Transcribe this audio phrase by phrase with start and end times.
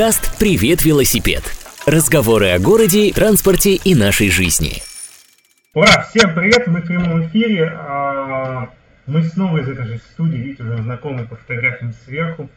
[0.00, 1.42] Подкаст «Привет, велосипед».
[1.86, 4.80] Разговоры о городе, транспорте и нашей жизни.
[5.74, 6.06] Ура!
[6.08, 6.66] Всем привет!
[6.68, 7.66] Мы в прямом эфире.
[7.66, 8.70] А,
[9.04, 12.48] мы снова из этой же студии, видите, уже знакомые по фотографиям сверху.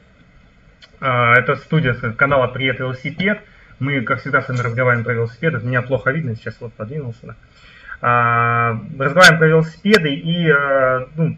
[1.01, 3.41] А, это студия канала «Привет, велосипед».
[3.77, 5.57] Мы, как всегда, с вами разговариваем про велосипеды.
[5.67, 7.35] Меня плохо видно, сейчас вот подвинулся.
[7.99, 10.47] А, разговариваем про велосипеды и,
[11.17, 11.37] ну,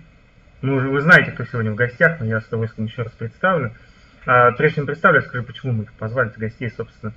[0.61, 3.73] ну, вы знаете, кто сегодня в гостях, но я с удовольствием еще раз представлю.
[4.25, 7.13] А, прежде чем представлю, скажу, почему мы позвали гостей, собственно.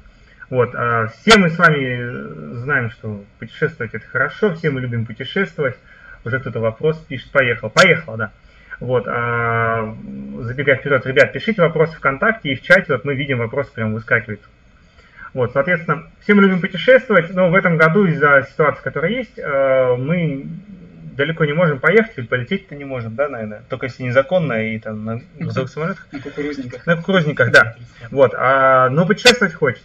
[0.50, 5.76] Вот, а, все мы с вами знаем, что путешествовать это хорошо, все мы любим путешествовать.
[6.24, 8.32] Уже кто-то вопрос пишет, поехал, поехал, да.
[8.80, 9.96] Вот, а,
[10.40, 14.40] забегая вперед, ребят, пишите вопросы ВКонтакте и в чате, вот мы видим вопрос прям выскакивает.
[15.34, 19.96] Вот, соответственно, все мы любим путешествовать, но в этом году из-за ситуации, которая есть, а,
[19.96, 20.46] мы
[21.18, 25.04] далеко не можем поехать, или полететь-то не можем, да, наверное, только если незаконно и там
[25.04, 26.06] на грузовых самолетах.
[26.12, 26.86] На кукурузниках.
[26.86, 27.76] На кукурузниках, да.
[28.10, 29.84] Вот, а, но путешествовать хочется.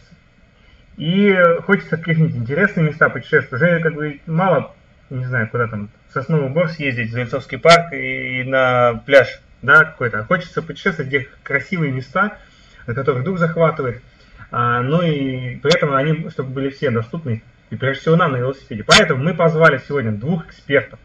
[0.96, 3.64] И хочется каких-нибудь интересные места путешествовать.
[3.64, 4.76] Уже как бы мало,
[5.10, 9.86] не знаю, куда там, в Сосновый Бор съездить, в Зеленцовский парк и на пляж, да,
[9.86, 10.20] какой-то.
[10.20, 12.38] А хочется путешествовать, где красивые места,
[12.86, 14.04] на которых дух захватывает.
[14.52, 18.38] А, ну и при этом они, чтобы были все доступны, и прежде всего нам на
[18.38, 18.84] велосипеде.
[18.84, 21.00] Поэтому мы позвали сегодня двух экспертов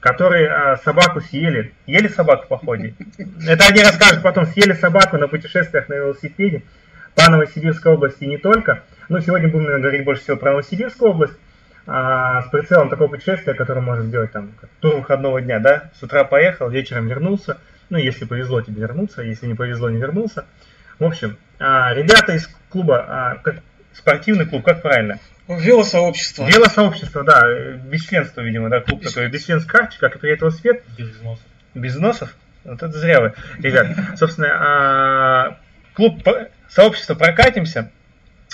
[0.00, 1.72] которые а, собаку съели.
[1.86, 2.94] Ели собаку в походе.
[3.46, 6.62] Это они расскажут потом, съели собаку на путешествиях на велосипеде
[7.14, 8.84] по Новосибирской области не только.
[9.08, 11.34] Ну, сегодня будем наверное, говорить больше всего про Новосибирскую область,
[11.86, 16.24] а, с прицелом такого путешествия, которое можно сделать там тур выходного дня, да, с утра
[16.24, 17.58] поехал, вечером вернулся,
[17.90, 20.44] ну, если повезло тебе вернуться, если не повезло, не вернулся.
[20.98, 23.56] В общем, а, ребята из клуба, а, как,
[23.98, 25.18] спортивный клуб, как правильно?
[25.48, 26.46] Велосообщество.
[26.46, 27.42] Велосообщество, да.
[27.74, 29.12] Без членства, видимо, да, клуб без...
[29.12, 29.28] такой.
[29.28, 30.82] Без членства карточек, как и при этом свет.
[30.96, 31.44] Без взносов.
[31.74, 32.34] Без взносов?
[32.64, 33.88] Вот это зря вы, ребят.
[34.16, 35.58] Собственно, а,
[35.94, 36.22] клуб,
[36.68, 37.90] сообщество прокатимся.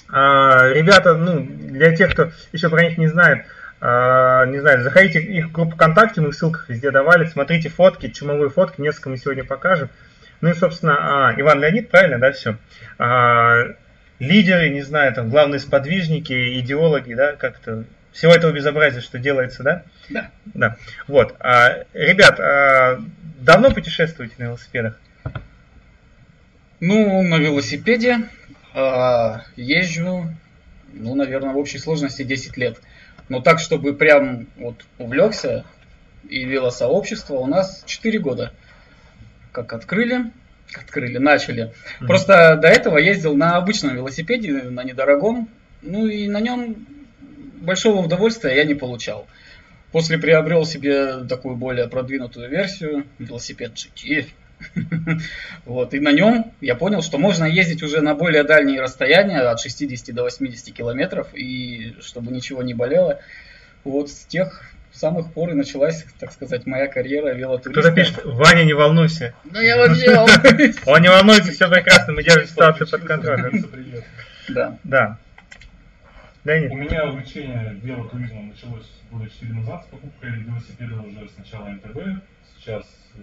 [0.08, 3.46] А, ребята, ну, для тех, кто еще про них не знает,
[3.80, 8.08] а, не знаю, заходите в их группу ВКонтакте, мы в ссылках везде давали, смотрите фотки,
[8.08, 9.88] чумовые фотки, несколько мы сегодня покажем.
[10.40, 12.56] Ну и, собственно, Иван Леонид, правильно, да, все?
[14.18, 19.82] Лидеры, не знаю, там, главные сподвижники, идеологи, да, как-то всего этого безобразия, что делается, да?
[20.08, 20.30] Да.
[20.46, 20.76] Да.
[21.08, 21.34] Вот.
[21.40, 23.00] А, ребят, а,
[23.40, 25.00] давно путешествуете на велосипедах?
[26.80, 28.28] Ну, на велосипеде
[28.72, 30.30] а, езжу,
[30.92, 32.80] ну, наверное, в общей сложности 10 лет.
[33.28, 35.64] Но так, чтобы прям вот увлекся
[36.28, 38.52] и велосообщество у нас 4 года.
[39.50, 40.30] Как открыли,
[40.78, 41.64] открыли, начали.
[41.64, 42.06] Mm-hmm.
[42.06, 45.48] Просто до этого ездил на обычном велосипеде, на недорогом,
[45.82, 46.86] ну и на нем
[47.60, 49.26] большого удовольствия я не получал.
[49.92, 54.26] После приобрел себе такую более продвинутую версию, велосипед GT.
[55.66, 59.60] Вот, и на нем я понял, что можно ездить уже на более дальние расстояния, от
[59.60, 63.20] 60 до 80 километров, и чтобы ничего не болело.
[63.84, 67.80] Вот с тех самых пор и началась, так сказать, моя карьера велотуриста.
[67.80, 69.34] Кто-то пишет, Ваня, не волнуйся.
[69.44, 70.76] Ну я вообще волнуюсь.
[70.86, 73.64] Он не волнуется, все прекрасно, мы держим ситуацию под контролем.
[74.48, 74.78] Да.
[74.84, 75.18] Да.
[76.44, 76.72] Леонид.
[76.72, 82.22] У меня увлечение велотуризмом началось года 4 назад с покупкой велосипеда уже сначала МТБ,
[82.58, 82.84] сейчас
[83.14, 83.20] э,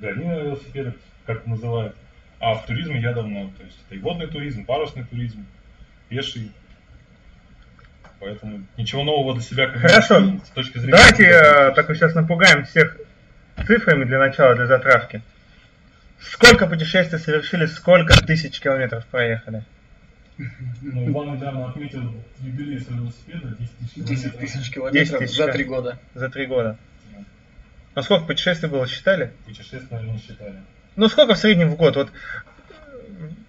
[0.00, 0.94] гравийные велосипеды,
[1.26, 1.94] как называют.
[2.40, 5.46] А в туризме я давно, то есть это и водный туризм, парусный туризм,
[6.08, 6.50] пеший,
[8.24, 10.38] Поэтому ничего нового для себя как Хорошо.
[10.42, 10.96] с точки зрения...
[10.96, 12.96] Давайте э, так сейчас напугаем всех
[13.66, 15.20] цифрами для начала, для затравки.
[16.18, 19.62] Сколько путешествий совершили, сколько тысяч километров проехали?
[20.38, 23.56] Ну, Иван недавно отметил юбилей своего велосипеда
[23.94, 25.04] 10 тысяч километров.
[25.04, 25.98] 10 тысяч за три года.
[26.14, 26.78] За три года.
[27.12, 27.24] Да.
[27.92, 29.32] А сколько путешествий было, считали?
[29.44, 30.54] Путешествий, наверное, не считали.
[30.96, 31.96] Ну, сколько в среднем в год?
[31.96, 32.10] Вот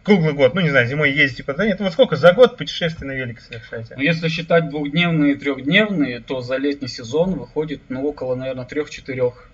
[0.04, 3.14] круглый год, ну не знаю, зимой ездите куда-то, нет, вот сколько за год путешествий на
[3.14, 3.96] велике совершаете?
[3.96, 9.50] Ну, если считать двухдневные и трехдневные, то за летний сезон выходит, ну, около, наверное, трех-четырех.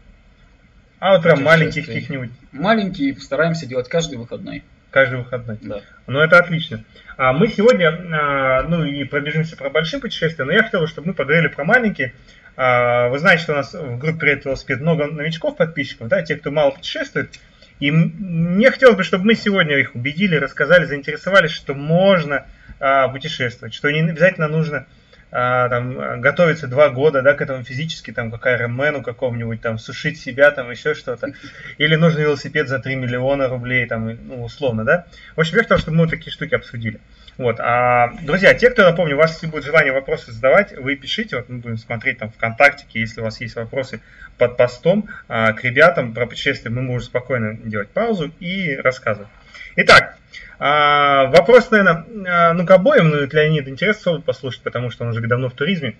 [0.99, 2.29] А вот прям маленьких каких-нибудь?
[2.51, 4.63] Маленькие стараемся делать каждый выходной.
[4.91, 5.57] Каждый выходной.
[5.61, 5.81] Да.
[6.05, 6.83] Ну, это отлично.
[7.17, 11.13] А мы сегодня, а, ну, и пробежимся про большие путешествия, но я хотел, чтобы мы
[11.13, 12.13] поговорили про маленькие.
[12.57, 16.35] А, вы знаете, что у нас в группе Red Велосипед много новичков, подписчиков, да, те,
[16.35, 17.39] кто мало путешествует.
[17.81, 22.45] И мне хотелось бы, чтобы мы сегодня их убедили, рассказали, заинтересовались, что можно
[22.79, 24.85] а, путешествовать, что не обязательно нужно
[25.31, 30.19] а, там, готовиться два года да, к этому физически, там, как Ironman какому-нибудь, там, сушить
[30.19, 31.33] себя, там, еще что-то.
[31.79, 35.07] Или нужен велосипед за 3 миллиона рублей, там, ну, условно, да.
[35.35, 36.99] В общем, я хотел, чтобы мы такие штуки обсудили.
[37.37, 37.59] Вот.
[37.59, 41.49] А, друзья, те, кто, напомню, у вас если будет желание вопросы задавать, вы пишите, вот
[41.49, 44.01] мы будем смотреть там ВКонтактике, если у вас есть вопросы
[44.37, 49.29] под постом а, к ребятам про путешествие, мы можем спокойно делать паузу и рассказывать.
[49.77, 50.17] Итак,
[50.59, 55.11] а, вопрос, наверное, а, ну к обоим, ну и Леонид интересно послушать, потому что он
[55.11, 55.95] уже давно в туризме.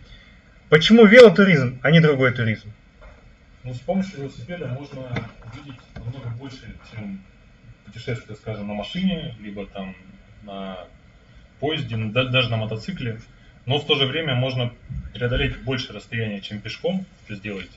[0.69, 2.71] Почему велотуризм, а не другой туризм?
[3.63, 5.01] Ну, с помощью велосипеда можно
[5.51, 7.21] увидеть намного больше, чем
[7.85, 9.95] путешествие, скажем, на машине, либо там
[10.43, 10.87] на
[11.61, 13.21] поезде, даже на мотоцикле.
[13.65, 14.73] Но в то же время можно
[15.13, 17.69] преодолеть больше расстояния, чем пешком это сделаете.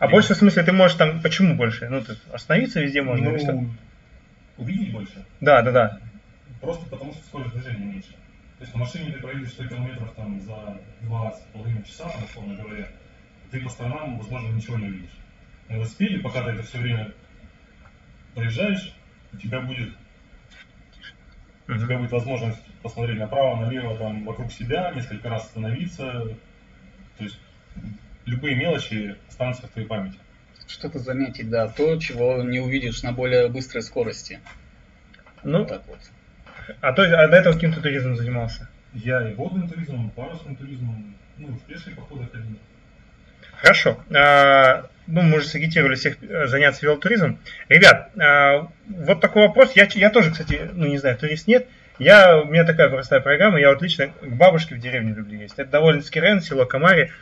[0.00, 0.12] А либо...
[0.12, 1.88] больше в смысле ты можешь там, почему больше?
[1.88, 3.64] Ну, ты остановиться везде можно ну, или что?
[4.56, 5.24] Увидеть больше?
[5.40, 6.00] Да, да, да.
[6.60, 8.10] Просто потому, что скорость движения меньше.
[8.58, 12.88] То есть на машине ты проедешь 100 километров там за 2,5 часа, условно говоря,
[13.50, 15.16] ты по сторонам, возможно, ничего не увидишь.
[15.68, 17.12] На велосипеде, пока ты это все время
[18.34, 18.94] проезжаешь,
[19.32, 19.90] у тебя будет
[21.66, 26.28] у тебя будет возможность посмотреть направо, налево, там, вокруг себя, несколько раз остановиться.
[27.18, 27.38] То есть
[28.26, 30.18] любые мелочи останутся в твоей памяти.
[30.66, 34.40] Что-то заметить, да, то, чего не увидишь на более быстрой скорости.
[35.42, 35.98] Ну, вот так вот.
[36.80, 38.68] А, то а до этого каким-то туризмом занимался?
[38.94, 42.58] Я и водным туризмом, и парусным туризмом, ну, в пешие походы ходил.
[43.56, 43.98] Хорошо.
[44.14, 47.38] А, ну, мы уже сагитировали всех э, заняться велотуризмом.
[47.68, 49.72] Ребят, а, вот такой вопрос.
[49.74, 51.66] Я, я тоже, кстати, ну, не знаю, турист нет.
[51.98, 55.54] Я, у меня такая простая программа, я вот лично к бабушке в деревне люблю есть.
[55.56, 57.12] Это довольно-таки район, село Камари.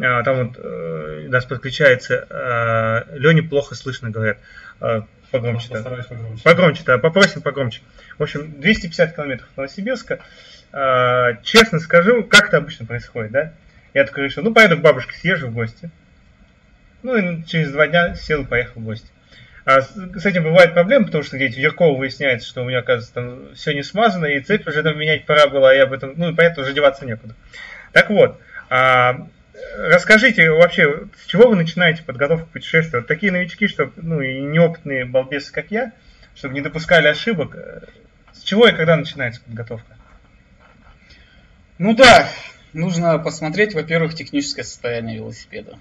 [0.00, 2.26] А, там вот э, нас подключается.
[2.30, 4.38] А, Лене плохо слышно, говорят.
[4.80, 5.68] А, погромче.
[5.68, 6.42] Постараюсь погромче.
[6.44, 7.82] Погромче, да, попросим погромче.
[8.18, 10.20] В общем, 250 километров Новосибирска.
[10.72, 13.52] А, честно скажу, как это обычно происходит, да?
[13.92, 15.90] Я такой решил, ну, поеду к бабушке, съезжу в гости.
[17.02, 19.08] Ну, и через два дня сел и поехал в гости.
[19.64, 23.14] А с, этим бывает проблема, потому что где-то в Ярково выясняется, что у меня, оказывается,
[23.14, 26.14] там все не смазано, и цепь уже там менять пора было, а я об этом,
[26.16, 27.34] ну, и понятно, уже деваться некуда.
[27.92, 28.40] Так вот,
[28.70, 29.28] а,
[29.76, 33.02] расскажите вообще, с чего вы начинаете подготовку к путешествию?
[33.02, 35.92] Вот такие новички, чтобы, ну, и неопытные балбесы, как я,
[36.34, 37.56] чтобы не допускали ошибок.
[38.32, 39.96] С чего и когда начинается подготовка?
[41.78, 42.28] Ну да,
[42.72, 45.78] нужно посмотреть, во-первых, техническое состояние велосипеда.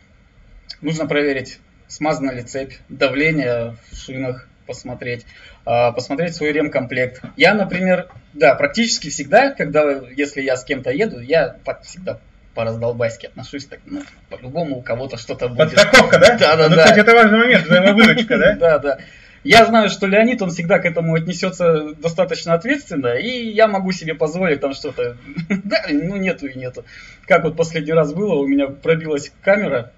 [0.81, 5.25] Нужно проверить, смазана ли цепь, давление в шинах посмотреть,
[5.65, 7.21] а, посмотреть свой ремкомплект.
[7.35, 12.19] Я, например, да, практически всегда, когда, если я с кем-то еду, я так всегда
[12.55, 15.75] по раздолбайски отношусь, так, ну, по-любому у кого-то что-то будет.
[15.75, 16.37] Подстраховка, да?
[16.37, 16.83] Да, да, ну, да.
[16.83, 18.55] Кстати, это важный момент, взаимовыручка, да?
[18.59, 18.97] Да, да.
[19.43, 24.13] Я знаю, что Леонид, он всегда к этому отнесется достаточно ответственно, и я могу себе
[24.13, 25.17] позволить там что-то.
[25.63, 26.85] Да, ну нету и нету.
[27.25, 29.91] Как вот последний раз было, у меня пробилась камера,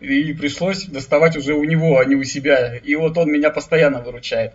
[0.00, 2.76] и пришлось доставать уже у него, а не у себя.
[2.76, 4.52] И вот он меня постоянно выручает.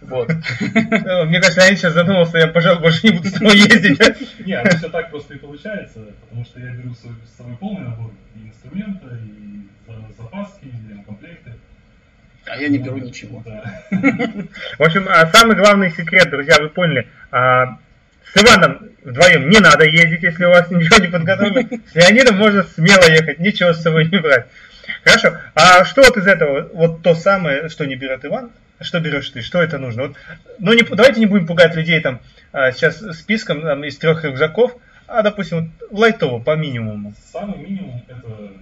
[0.00, 0.28] Вот.
[0.60, 4.00] Ну, мне кажется, я сейчас задумался, я, пожалуй, больше не буду с тобой ездить.
[4.46, 8.10] Не, оно все так просто и получается, потому что я беру с собой полный набор
[8.34, 9.42] и инструмента, и
[10.18, 11.52] запаски, и комплекты.
[12.46, 13.40] А я не беру ничего.
[13.40, 17.78] В общем, а самый главный секрет, друзья, вы поняли, а,
[18.34, 21.68] с Иваном вдвоем не надо ездить, если у вас ничего не подготовлено.
[21.92, 24.46] С Леонидом можно смело ехать, ничего с собой не брать.
[25.04, 25.38] Хорошо.
[25.54, 29.42] А что вот из этого, вот то самое, что не берет Иван, что берешь ты?
[29.42, 30.08] Что это нужно?
[30.08, 30.16] Вот,
[30.58, 32.20] ну, не, давайте не будем пугать людей там
[32.52, 34.76] а, сейчас списком там, из трех рюкзаков,
[35.06, 37.14] а, допустим, вот, лайтово, по минимуму.
[37.32, 38.52] Самый минимум это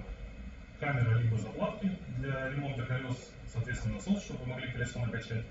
[0.78, 3.16] камера либо заплатки для ремонта колес,
[3.52, 5.44] соответственно, насос, чтобы могли колесо накачать.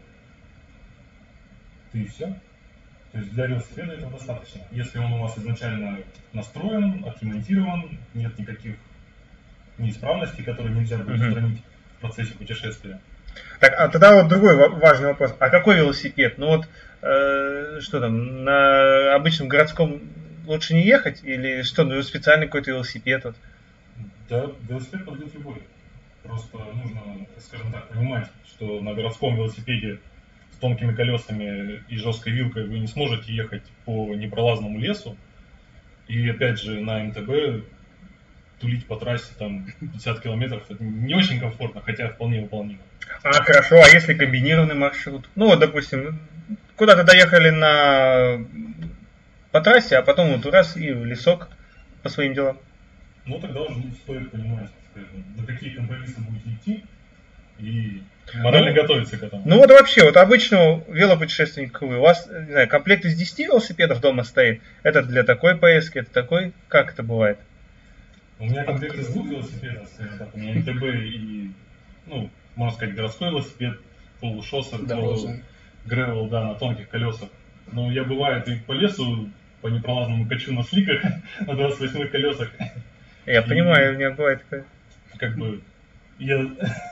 [1.91, 2.33] Ты и все.
[3.11, 4.61] То есть для велосипеда этого достаточно.
[4.71, 5.99] Если он у вас изначально
[6.33, 8.75] настроен, отремонтирован, нет никаких
[9.79, 11.61] неисправностей, которые нельзя будет устранить
[11.97, 12.99] в процессе путешествия.
[13.59, 15.33] Так, а тогда вот другой важный вопрос.
[15.39, 16.37] А какой велосипед?
[16.37, 16.67] Ну вот,
[17.01, 20.01] э, что там, на обычном городском
[20.45, 21.23] лучше не ехать?
[21.23, 23.23] Или что, ну специальный какой-то велосипед?
[23.23, 23.35] Вот?
[24.29, 25.63] Да, велосипед подойдет любой.
[26.23, 27.01] Просто нужно,
[27.39, 29.99] скажем так, понимать, что на городском велосипеде
[30.59, 35.17] тонкими колесами и жесткой вилкой вы не сможете ехать по непролазному лесу.
[36.07, 37.65] И опять же на МТБ
[38.59, 42.79] тулить по трассе там 50 километров, это не очень комфортно, хотя вполне выполнимо.
[43.23, 45.29] А, хорошо, а если комбинированный маршрут?
[45.35, 46.19] Ну, вот, допустим,
[46.75, 48.45] куда-то доехали на
[49.51, 51.49] по трассе, а потом вот раз и в лесок
[52.03, 52.57] по своим делам.
[53.25, 54.69] Ну, тогда уже стоит понимать,
[55.35, 56.85] на какие компромиссы будете идти
[57.59, 58.03] и
[58.35, 59.43] морально ну, готовиться к этому.
[59.45, 64.01] Ну вот вообще, вот обычного велопутешественника вы, у вас, не знаю, комплект из 10 велосипедов
[64.01, 67.39] дома стоит, это для такой поездки, это такой, как это бывает?
[68.39, 71.51] У меня комплект из двух велосипедов, так, у меня МТБ и,
[72.05, 73.79] ну, можно сказать, городской велосипед,
[74.21, 74.79] полушоссер,
[75.85, 77.29] гревел, да, на тонких колесах.
[77.71, 79.29] Но я бывает и по лесу,
[79.61, 81.01] по непролазному качу на сликах,
[81.41, 82.49] на 28 колесах.
[83.25, 84.65] Я и, понимаю, у меня бывает такое.
[85.17, 85.61] Как бы,
[86.17, 86.45] я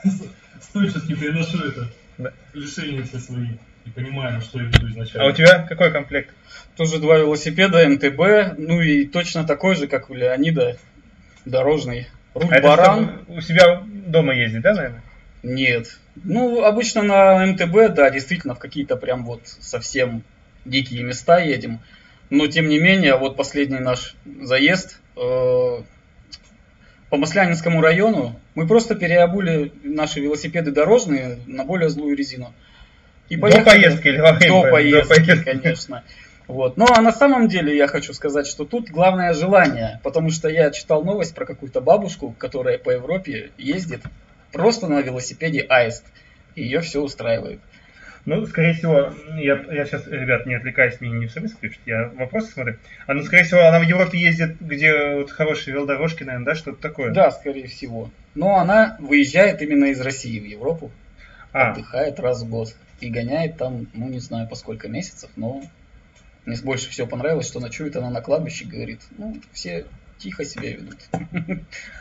[0.62, 1.88] стойчески переношу это,
[2.18, 2.32] да.
[2.52, 3.48] лишения все свои.
[3.84, 5.26] и понимая, на что я веду изначально.
[5.28, 6.34] А у тебя какой комплект?
[6.76, 10.76] Тоже два велосипеда, МТБ, ну и точно такой же, как у Леонида,
[11.44, 12.08] дорожный.
[12.34, 13.24] Руль А это баран.
[13.28, 15.02] у себя дома ездить, да, наверное?
[15.42, 15.98] Нет.
[16.16, 20.22] Ну, обычно на МТБ, да, действительно, в какие-то прям вот совсем
[20.64, 21.80] дикие места едем.
[22.30, 25.82] Но, тем не менее, вот последний наш заезд э,
[27.10, 32.52] по Маслянинскому району, мы просто переобули наши велосипеды дорожные на более злую резину.
[33.28, 33.64] И До поехали.
[33.64, 34.62] поездки или во время?
[34.62, 35.44] До поездки, поездки.
[35.44, 36.04] конечно.
[36.46, 36.76] Вот.
[36.78, 40.70] Ну а на самом деле я хочу сказать, что тут главное желание, потому что я
[40.70, 44.02] читал новость про какую-то бабушку, которая по Европе ездит
[44.52, 46.04] просто на велосипеде Аист.
[46.54, 47.60] И ее все устраивает.
[48.28, 52.52] Ну, скорее всего, я, я сейчас, ребят, не отвлекаюсь, мне не смс пишет, я вопросы
[52.52, 52.76] смотрю.
[53.06, 56.78] А ну, скорее всего, она в Европе ездит, где вот хорошие велодорожки, наверное, да, что-то
[56.78, 57.10] такое?
[57.10, 58.10] Да, скорее всего.
[58.34, 60.90] Но она выезжает именно из России в Европу,
[61.54, 65.62] А, отдыхает раз в год и гоняет там, ну не знаю по сколько месяцев, но
[66.44, 69.86] мне больше всего понравилось, что ночует она на кладбище, говорит, ну все
[70.18, 70.98] тихо себя ведут.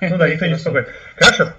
[0.01, 0.89] ну да, никто не беспокоит.
[1.15, 1.53] Хорошо.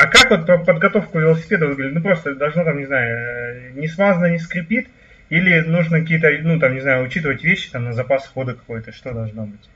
[0.00, 1.94] А, как вот по- подготовку велосипеда выглядит?
[1.94, 4.88] Ну, просто должно там, не знаю, не смазано, не скрипит?
[5.28, 9.12] Или нужно какие-то, ну, там, не знаю, учитывать вещи, там, на запас хода какой-то, что
[9.12, 9.68] должно быть?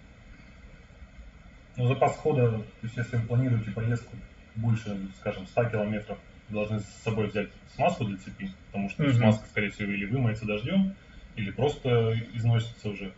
[1.77, 4.17] Ну, запас хода, то есть если вы планируете поездку
[4.55, 9.13] больше, скажем, 100 километров, вы должны с собой взять смазку для цепи, потому что Мгм.
[9.15, 10.95] смазка, скорее всего, или вымоется дождем,
[11.37, 13.11] или просто износится уже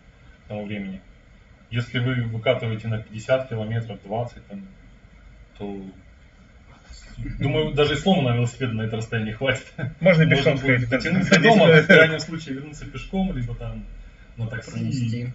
[0.44, 1.00] к тому времени.
[1.70, 4.66] Если вы выкатываете на 50 километров, 20, там,
[5.58, 5.84] то
[7.38, 9.66] думаю, даже и сломанного велосипеда на это расстояние хватит.
[10.00, 10.88] Можно пешком будет сходить.
[10.88, 13.84] дотянуться Садись, дома, в крайнем случае вернуться пешком, либо там
[14.36, 14.70] на такси.
[14.70, 15.32] Пронести.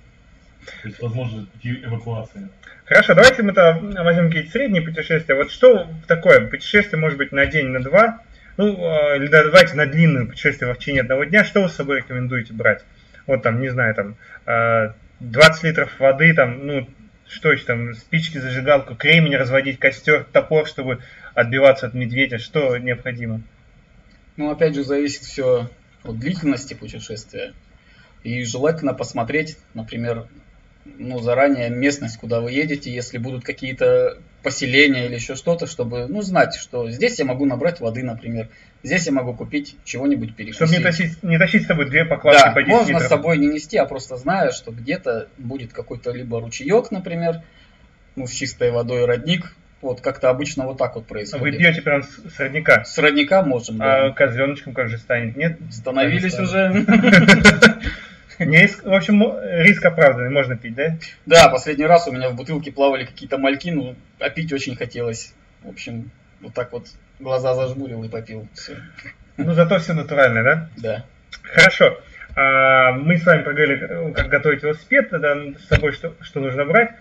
[0.84, 2.50] То есть, возможно, пути эвакуации.
[2.86, 5.34] Хорошо, давайте мы-то возьмем какие-то средние путешествия.
[5.36, 8.22] Вот что такое путешествие, может быть, на день, на два?
[8.58, 11.44] Ну, э, или да, давайте на длинное путешествие в течение одного дня.
[11.44, 12.84] Что вы с собой рекомендуете брать?
[13.26, 14.16] Вот там, не знаю, там
[14.46, 16.88] э, 20 литров воды, там, ну,
[17.32, 21.00] что еще там, спички, зажигалку, кремень разводить, костер, топор, чтобы
[21.34, 22.38] отбиваться от медведя.
[22.38, 23.42] Что необходимо?
[24.36, 25.70] Ну, опять же, зависит все
[26.04, 27.54] от длительности путешествия.
[28.24, 30.28] И желательно посмотреть, например,
[30.86, 36.22] ну, заранее местность, куда вы едете, если будут какие-то поселения или еще что-то, чтобы, ну,
[36.22, 38.50] знать, что здесь я могу набрать воды, например,
[38.84, 40.68] здесь я могу купить чего-нибудь перекусить.
[40.68, 43.04] Чтобы не тащить, не тащить с собой две покладки Да, по 10 можно литров.
[43.04, 47.42] с собой не нести, а просто зная, что где-то будет какой-то либо ручеек, например,
[48.16, 49.56] ну, с чистой водой родник.
[49.82, 51.56] Вот как-то обычно вот так вот происходит.
[51.56, 52.84] Вы пьете прям с, с родника.
[52.84, 54.06] С родника можем, да.
[54.06, 55.36] А козленочком как же станет?
[55.36, 55.58] Нет?
[55.72, 56.86] Становились уже.
[58.46, 59.24] Не риск- в общем,
[59.64, 60.98] риск оправданный, можно пить, да?
[61.26, 65.34] Да, последний раз у меня в бутылке плавали какие-то мальки, ну, а пить очень хотелось.
[65.64, 66.88] В общем, вот так вот
[67.20, 68.48] глаза зажмурил и попил.
[68.54, 68.74] Все.
[69.38, 70.70] Ну, зато все натурально, да?
[70.78, 71.06] Да.
[71.54, 72.00] Хорошо.
[72.36, 76.92] А, мы с вами проговорили, как готовить велосипед, тогда с собой что, что нужно брать.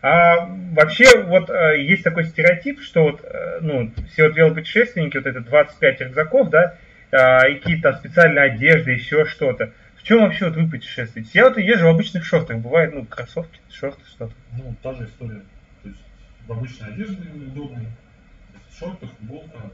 [0.00, 5.26] А вообще, вот э, есть такой стереотип, что вот, э, ну, все вот велопутешественники, вот
[5.26, 6.76] это 25 рюкзаков, да,
[7.10, 9.72] а, и какие-то специальные одежды, еще что-то.
[9.98, 11.30] В чем вообще вот вы путешествуете?
[11.34, 14.32] Я вот езжу в обычных шортах, бывает, ну, кроссовки, шорты, что-то.
[14.56, 15.42] Ну, та же история.
[15.82, 16.00] То есть
[16.46, 17.80] в обычной одежде удобно.
[17.80, 19.70] То есть шорты, футболка.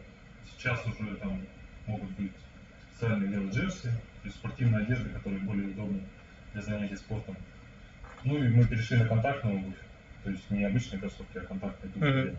[0.56, 1.40] Сейчас уже там
[1.86, 2.32] могут быть
[2.90, 6.00] специальные велоджерси, то есть спортивная одежда, которая более удобна
[6.52, 7.36] для занятий спортом.
[8.24, 9.76] Ну и мы перешли на контактную обувь.
[10.24, 12.30] То есть не обычные кроссовки, а контактные туфли.
[12.30, 12.38] Мгм.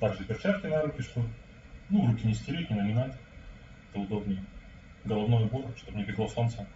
[0.00, 1.28] Также перчатки на руки, чтобы
[1.88, 3.14] ну, руки не стереть, не наминать.
[3.90, 4.42] Это удобнее.
[5.04, 6.66] Головной убор, чтобы не пекло солнце.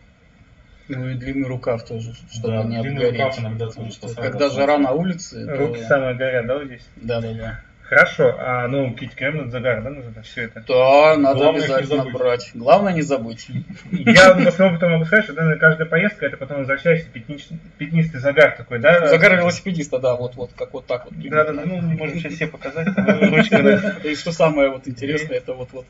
[0.88, 3.20] Ну и длинный рукав тоже, чтобы Да, не длинный обгореть.
[3.20, 5.56] рукав иногда Потому тоже когда жара на улице, то...
[5.56, 6.88] Руки самые горят, да, вот здесь?
[6.96, 7.60] Да, да, да.
[7.88, 10.62] Хорошо, а ну, какие-то крем от загара, да, нужно все это?
[10.68, 12.50] Да, надо Главное обязательно брать.
[12.52, 13.48] Главное не забыть.
[13.90, 18.56] Я по своему опыту могу сказать, что да, каждая поездка, это потом возвращаешься пятнистый загар
[18.58, 19.06] такой, да?
[19.08, 21.14] Загар велосипедиста, да, вот, вот, как вот так вот.
[21.18, 22.88] Да, да, да, ну, можем сейчас все показать.
[22.88, 23.96] Ручка, да.
[24.04, 25.86] И что самое вот интересное, это вот вот.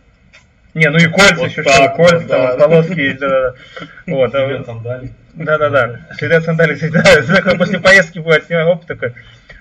[0.74, 2.50] Не, ну и кольца Вот еще, так что, кольца, там да.
[2.50, 3.86] вот полоски есть, да, да, да.
[4.06, 4.66] Вот, а Тебе вот.
[4.66, 5.14] сандалии.
[5.34, 6.00] Да, да, да.
[6.16, 7.02] Следы от сандалий всегда.
[7.34, 9.14] Такой после поездки бывает, снимаю оп, такой.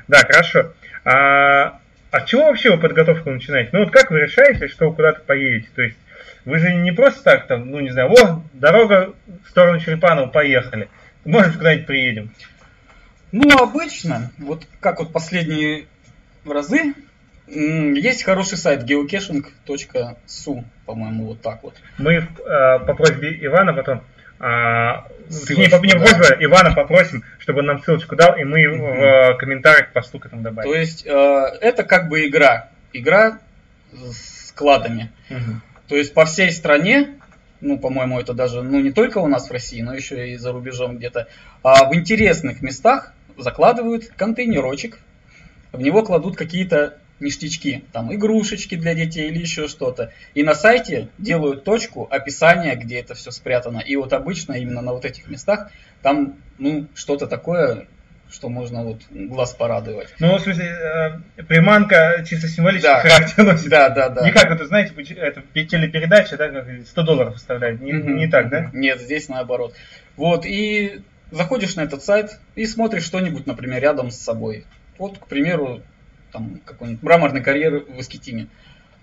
[0.08, 0.74] Да, хорошо.
[1.06, 1.80] А,
[2.12, 3.70] а с чего вообще вы подготовку начинаете?
[3.74, 5.70] Ну вот как вы решаете, что вы куда-то поедете?
[5.76, 5.98] То есть
[6.46, 9.14] вы же не просто так там, ну не знаю, о, дорога
[9.46, 10.90] в сторону Черепанова, поехали.
[11.26, 12.32] Может, куда-нибудь приедем.
[13.32, 15.86] Ну, обычно, вот как вот последние
[16.46, 16.94] разы,
[17.48, 21.76] есть хороший сайт geocaching.su, по-моему, вот так вот.
[21.98, 24.04] Мы э, по просьбе Ивана потом,
[24.40, 25.08] а,
[25.48, 26.00] по не да.
[26.00, 30.26] просьба, Ивана попросим, чтобы он нам ссылочку дал, и мы в э, комментариях посту к
[30.26, 30.70] этому добавим.
[30.70, 31.10] То есть э,
[31.62, 32.70] это как бы игра.
[32.94, 33.40] Игра
[33.92, 35.12] с складами.
[35.30, 35.62] Мгм.
[35.88, 37.16] То есть по всей стране
[37.60, 40.52] ну, по-моему, это даже, ну, не только у нас в России, но еще и за
[40.52, 41.28] рубежом где-то,
[41.64, 45.00] а в интересных местах закладывают контейнерочек,
[45.72, 50.12] в него кладут какие-то ништячки, там игрушечки для детей или еще что-то.
[50.34, 53.80] И на сайте делают точку описания, где это все спрятано.
[53.80, 55.72] И вот обычно именно на вот этих местах
[56.02, 57.88] там ну что-то такое
[58.30, 60.14] что можно вот глаз порадовать.
[60.20, 60.66] Ну, в смысле,
[61.38, 63.00] э, приманка чисто символический да.
[63.00, 63.70] характер носит.
[63.70, 64.26] Да, да, да.
[64.26, 67.82] Не как это, знаете, это телепередача, да, как 100 долларов оставляет.
[67.82, 68.70] Не, mm не так, да?
[68.74, 69.76] Нет, здесь наоборот.
[70.18, 74.66] Вот, и заходишь на этот сайт и смотришь что-нибудь, например, рядом с собой.
[74.98, 75.82] Вот, к примеру,
[76.38, 78.48] там какой-нибудь мраморный карьер в Искитиме.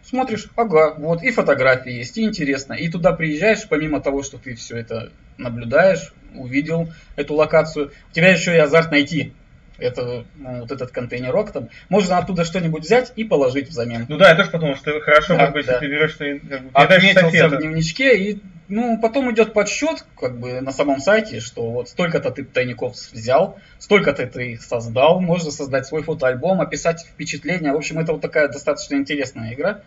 [0.02, 2.74] Смотришь, ага, вот, и фотографии есть, и интересно.
[2.74, 8.28] И туда приезжаешь, помимо того, что ты все это наблюдаешь, увидел эту локацию, у тебя
[8.28, 9.32] еще и азарт найти
[9.78, 11.68] это, ну, вот этот контейнерок там.
[11.88, 14.06] Можно оттуда что-нибудь взять и положить взамен.
[14.08, 15.72] Ну да, я тоже подумал, что хорошо, да, как бы, да.
[15.72, 20.38] если ты берешь, что как бы, Отметился в дневничке, и ну, потом идет подсчет, как
[20.38, 25.50] бы, на самом сайте, что вот столько-то ты тайников взял, столько-то ты их создал, можно
[25.50, 27.72] создать свой фотоальбом, описать впечатления.
[27.72, 29.80] В общем, это вот такая достаточно интересная игра.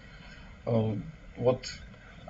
[0.66, 0.94] Э,
[1.38, 1.68] вот.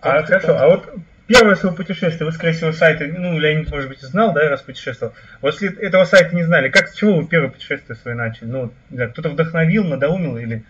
[0.02, 0.94] А, хорошо, а вот
[1.28, 5.14] первое свое путешествие, вы, скорее всего, сайта, ну, Леонид, может быть, знал, да, раз путешествовал.
[5.42, 8.48] Вот если этого сайта не знали, как, с чего вы первое путешествие свое начали?
[8.48, 10.64] Ну, да, кто-то вдохновил, надоумил или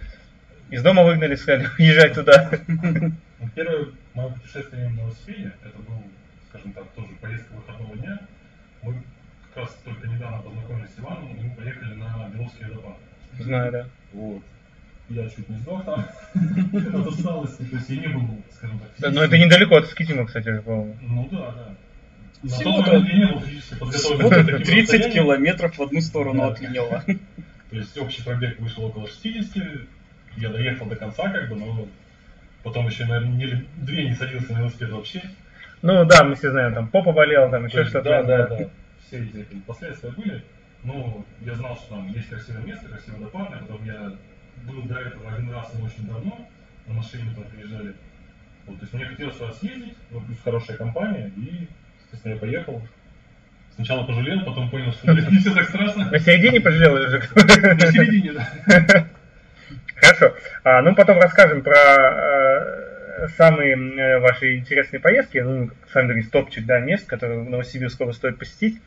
[0.69, 2.49] из дома выгнали, сказали, уезжать туда?
[3.39, 6.01] Ну, первое мое путешествие на велосипеде, это был,
[6.49, 8.19] скажем так, тоже поездка выходного дня.
[8.81, 9.03] Мы
[9.49, 12.97] как раз только недавно познакомились с Иваном, и мы поехали на Беловский водопад.
[13.39, 13.89] Знаю, да.
[14.13, 14.43] Вот
[15.09, 16.05] я чуть не сдох там
[16.93, 20.25] от усталости, то есть я не был, скажем так, Да, но это недалеко от Скитима,
[20.25, 20.97] кстати, по-моему.
[21.01, 22.47] Ну да, да.
[22.47, 24.63] Всего-то я не был физически подготовлен.
[24.63, 27.03] 30 километров в одну сторону от Линева.
[27.69, 29.63] То есть общий пробег вышел около 60,
[30.37, 31.87] я доехал до конца как бы, но
[32.67, 35.21] потом еще, наверное, недели две не садился на велосипед вообще.
[35.81, 38.09] Ну да, мы все знаем, там попа болела, там еще что-то.
[38.09, 38.69] Да, да, да.
[39.05, 40.43] Все эти последствия были.
[40.83, 44.13] Но я знал, что там есть красивое место, красивый водопад, потом я
[44.65, 46.47] был до этого один раз, но очень давно,
[46.87, 47.93] на машине туда приезжали.
[48.65, 51.67] Вот, то есть мне хотелось туда съездить, ну, плюс хорошая компания, и,
[52.03, 52.81] естественно, я поехал.
[53.75, 56.09] Сначала пожалел, потом понял, что не все так страшно.
[56.11, 57.23] На середине пожалел или же?
[57.35, 59.07] На середине, да.
[59.99, 60.35] Хорошо.
[60.63, 66.65] А, ну, потом расскажем про э, самые э, ваши интересные поездки, ну, сами говорите, топчик,
[66.65, 68.79] да, мест, которые в Новосибирске стоит посетить.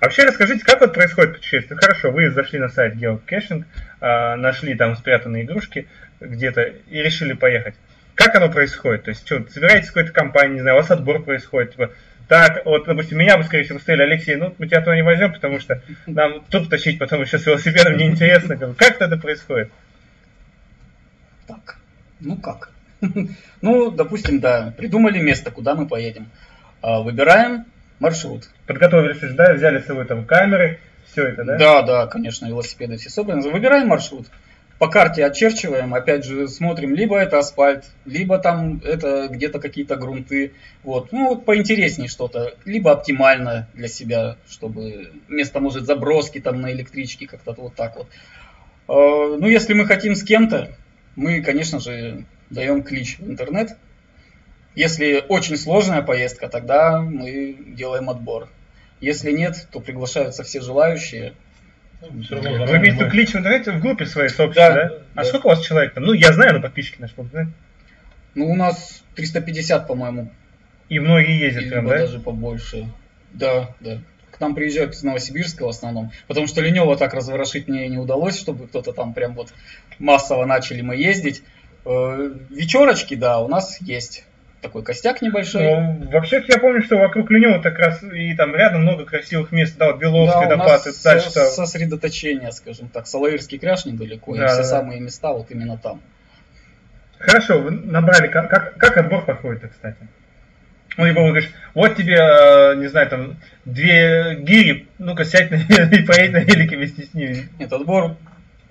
[0.00, 1.78] А вообще расскажите, как вот происходит путешествие?
[1.78, 3.64] Хорошо, вы зашли на сайт Geocaching,
[4.00, 5.88] э, нашли там спрятанные игрушки
[6.20, 7.74] где-то и решили поехать.
[8.14, 9.04] Как оно происходит?
[9.04, 11.90] То есть, что, собираетесь какой-то компании, не знаю, у вас отбор происходит, типа,
[12.28, 15.32] так, вот, допустим, меня бы, скорее всего, стояли, Алексей, ну, мы тебя туда не возьмем,
[15.32, 18.56] потому что нам тут тащить потом еще с велосипедом неинтересно.
[18.76, 19.72] Как это происходит?
[21.50, 21.76] Так,
[22.20, 22.70] ну как?
[23.62, 26.30] Ну, допустим, да, придумали место, куда мы поедем.
[26.82, 27.66] А, выбираем
[27.98, 28.48] маршрут.
[28.66, 31.56] Подготовились уже, да, взяли с собой там камеры, все это, да?
[31.58, 33.48] Да, да, конечно, велосипеды все собраны.
[33.50, 34.26] Выбираем маршрут.
[34.78, 40.54] По карте очерчиваем, опять же, смотрим, либо это асфальт, либо там это где-то какие-то грунты.
[40.82, 41.12] Вот.
[41.12, 42.54] Ну, вот поинтереснее что-то.
[42.64, 48.06] Либо оптимально для себя, чтобы место, может, заброски там на электричке, как-то вот так вот.
[48.88, 50.70] А, ну, если мы хотим с кем-то,
[51.16, 53.76] мы, конечно же, даем клич в интернет,
[54.74, 58.48] если очень сложная поездка, тогда мы делаем отбор.
[59.00, 61.34] Если нет, то приглашаются все желающие.
[62.00, 64.88] Вы имеете в виду клич в интернете в группе своей собственной, да?
[64.88, 64.94] да?
[65.14, 65.24] А да.
[65.24, 66.04] сколько у вас человек там?
[66.04, 67.32] Ну, я знаю, но подписчики наши могут
[68.34, 70.30] Ну, у нас 350, по-моему.
[70.88, 71.98] И многие ездят прям, да?
[71.98, 72.86] даже побольше.
[73.32, 73.98] Да, да.
[74.40, 76.12] К нам приезжают из Новосибирска в основном.
[76.26, 79.52] Потому что Ленева так разворошить мне не удалось, чтобы кто-то там прям вот
[79.98, 81.42] массово начали мы ездить.
[81.84, 84.24] Э, вечерочки, да, у нас есть
[84.62, 85.64] такой костяк небольшой.
[85.64, 89.76] Ну, вообще я помню, что вокруг Ленева так раз и там рядом много красивых мест,
[89.76, 91.28] да, вот Беловский, да, Допад, и дальше.
[91.28, 94.64] Со- сосредоточение, скажем так, Салаирский кряж недалеко, да, и все да.
[94.64, 96.00] самые места вот именно там.
[97.18, 99.98] Хорошо, вы набрали, как, как, как отбор проходит, кстати?
[101.00, 105.56] Ну, либо вы говоришь, вот тебе, э, не знаю, там, две гири, ну-ка сядь на,
[105.96, 107.48] и поедь на велике вместе с ними.
[107.58, 108.16] Нет, отбор,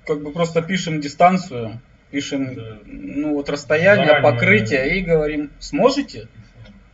[0.05, 2.77] как бы просто пишем дистанцию, пишем да.
[2.85, 4.85] ну вот расстояние, Заранее, покрытие да.
[4.85, 6.27] и говорим, сможете?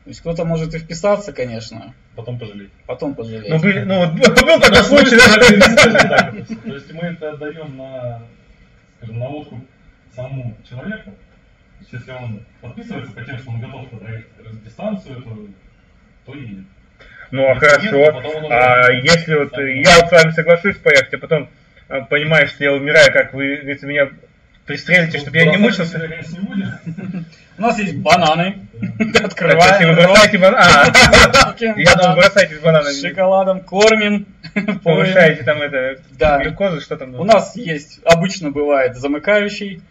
[0.05, 1.93] То есть кто-то может и вписаться, конечно.
[2.15, 2.71] Потом пожалеть.
[2.85, 3.49] Потом пожалеть.
[3.49, 6.31] Ну, были, ну вот был такой случай, да?
[6.31, 8.21] То есть мы это отдаем на,
[8.97, 9.61] скажем, наводку
[10.15, 11.13] самому человеку.
[11.89, 15.37] То есть если он подписывается по тем, что он готов проехать дистанцию, то,
[16.25, 16.65] то едет.
[17.31, 18.21] Ну а хорошо.
[18.49, 21.49] А если вот я вот с вами соглашусь поехать, а потом
[21.87, 24.09] а, понимаешь, что я умираю, как вы, говорится, меня
[24.65, 26.01] Пристрелите, чтобы я не мучился.
[27.57, 28.67] У нас есть бананы.
[28.97, 29.95] Кстати, вы Открываем.
[29.95, 30.57] бросаете бананы.
[30.57, 33.07] А, я думал, бросаете С бананами.
[33.07, 34.25] шоколадом кормим.
[34.83, 36.41] Повышаете там это, Да.
[36.41, 37.13] глюкозу, что там.
[37.13, 39.81] У нас есть, обычно бывает замыкающий.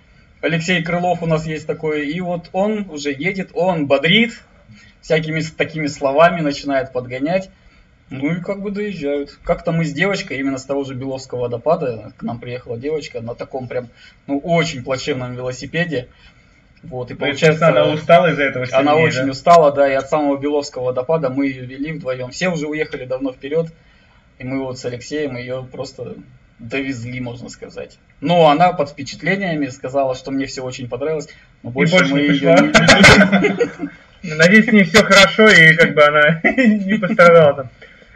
[0.45, 2.07] Алексей Крылов у нас есть такой.
[2.09, 4.43] И вот он уже едет, он бодрит,
[5.01, 7.51] всякими такими словами начинает подгонять.
[8.11, 9.39] Ну и как бы доезжают.
[9.43, 13.35] Как-то мы с девочкой, именно с того же Беловского водопада, к нам приехала девочка на
[13.35, 13.89] таком прям,
[14.27, 16.09] ну, очень плачевном велосипеде.
[16.83, 19.31] Вот, и Получается, она устала из-за этого она сильнее, очень да?
[19.31, 22.31] устала, да, и от самого Беловского водопада мы ее вели вдвоем.
[22.31, 23.73] Все уже уехали давно вперед,
[24.39, 26.17] и мы вот с Алексеем ее просто
[26.59, 27.99] довезли, можно сказать.
[28.21, 31.29] Но она под впечатлениями сказала, что мне все очень понравилось,
[31.63, 33.91] но больше, больше мы не ее пришла?
[34.23, 37.71] Надеюсь, с ней все хорошо, и как бы она не пострадала там.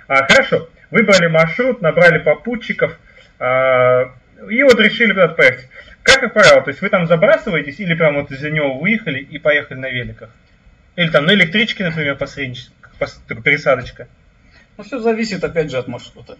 [0.07, 2.99] А, хорошо, выбрали маршрут, набрали попутчиков,
[3.39, 4.13] а,
[4.49, 5.69] и вот решили куда-то поехать.
[6.03, 9.39] Как как правило, то есть вы там забрасываетесь, или прям вот из-за него выехали и
[9.39, 10.31] поехали на великах?
[10.97, 14.09] Или там на электричке, например, посреднически, пос- такая пересадочка.
[14.77, 16.39] Ну, все зависит, опять же, от маршрута.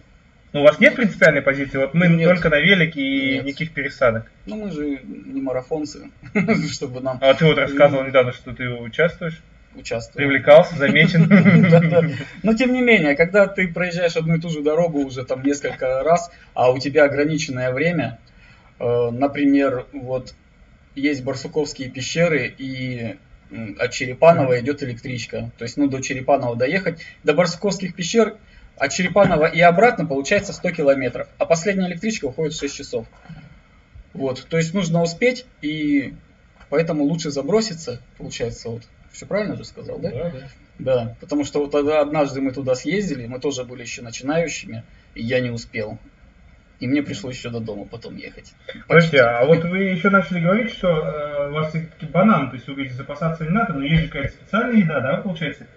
[0.51, 1.77] Ну, у вас нет принципиальной позиции?
[1.77, 2.27] Вот мы Нет.
[2.27, 3.45] только на велике и Нет.
[3.45, 4.31] никаких пересадок.
[4.47, 6.09] Ну, мы же не марафонцы,
[6.71, 9.39] чтобы нам А ты вот рассказывал недавно, что ты участвуешь,
[9.75, 10.17] участвовать.
[10.17, 12.15] привлекался, замечен.
[12.43, 16.01] Но тем не менее, когда ты проезжаешь одну и ту же дорогу уже там несколько
[16.03, 18.17] раз, а у тебя ограниченное время,
[18.79, 20.33] э, например, вот
[20.95, 23.17] есть Барсуковские пещеры и
[23.79, 25.51] от Черепанова идет электричка.
[25.57, 27.01] То есть, ну, до Черепанова доехать.
[27.23, 28.35] До Барсуковских пещер
[28.79, 31.27] от Черепанова и обратно получается 100 километров.
[31.37, 33.05] А последняя электричка уходит в 6 часов.
[34.13, 36.13] Вот, то есть нужно успеть, и
[36.69, 38.83] поэтому лучше заброситься, получается, вот.
[39.11, 40.11] Все правильно же сказал, да?
[40.11, 40.47] Да, да.
[40.77, 45.23] Да, потому что вот тогда однажды мы туда съездили, мы тоже были еще начинающими, и
[45.23, 45.97] я не успел.
[46.79, 48.53] И мне пришлось еще до дома потом ехать.
[48.87, 51.73] Подождите, а вот вы еще начали говорить, что э, у вас
[52.13, 55.17] банан, то есть вы говорите, запасаться не надо, но есть же какая-то специальная еда, да,
[55.17, 55.67] получается?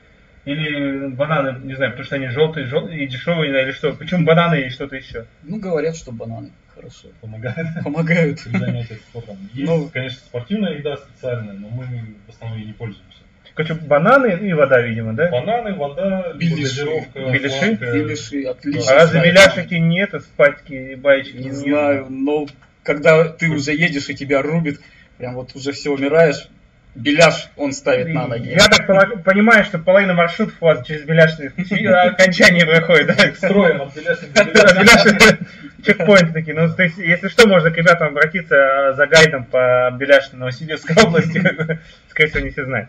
[0.44, 3.92] Или бананы, не знаю, потому что они желтые, желтые и дешевые, не знаю, или что?
[3.92, 5.26] Почему бананы и что-то еще?
[5.44, 7.08] Ну, говорят, что бананы хорошо.
[7.20, 8.40] Помогают.
[8.40, 9.36] занятиях спортом.
[9.54, 9.88] Есть, Ну.
[9.92, 11.84] конечно, спортивная еда специальная, но мы
[12.26, 13.18] в основном ей не пользуемся.
[13.54, 15.30] Короче, бананы и вода, видимо, да?
[15.30, 17.06] Бананы, вода, Беляши.
[17.14, 17.74] Беляши?
[17.74, 18.90] Беляши, отлично.
[18.90, 21.54] А разве беляшики нет, а спатьки и баечки Не нет?
[21.54, 22.46] знаю, но
[22.82, 24.80] когда ты уже едешь и тебя рубит,
[25.18, 26.48] прям вот уже все умираешь,
[26.94, 28.50] беляш он ставит на ноги.
[28.50, 28.86] Я так
[29.24, 31.52] понимаю, что половина маршрутов у вас через беляшные
[32.10, 33.34] окончание проходит, да?
[33.34, 35.38] Строим от беляшных
[35.84, 36.54] чекпоинты такие.
[36.54, 40.96] Ну, то есть, если что, можно к ребятам обратиться э, за гайдом по Беляшной Новосибирской
[41.02, 41.38] области,
[42.10, 42.88] скорее всего, не все знают.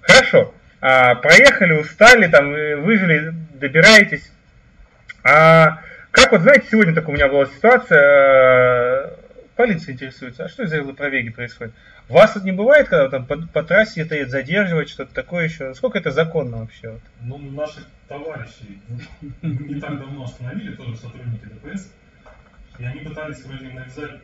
[0.00, 0.54] Хорошо.
[0.80, 2.50] А, проехали, устали, там,
[2.82, 4.32] выжили, добираетесь.
[5.22, 5.78] А
[6.10, 9.10] как вот, знаете, сегодня такая у меня была ситуация, э,
[9.56, 11.74] полиция интересуется, а что из-за пробеги происходит?
[12.08, 15.74] Вас вот не бывает, когда там по, по трассе это задерживать, что-то такое еще?
[15.74, 16.98] Сколько это законно вообще?
[17.22, 18.80] Ну, наших товарищей
[19.42, 21.92] не так давно остановили, тоже сотрудники ДПС,
[22.78, 24.20] и они пытались вроде навязать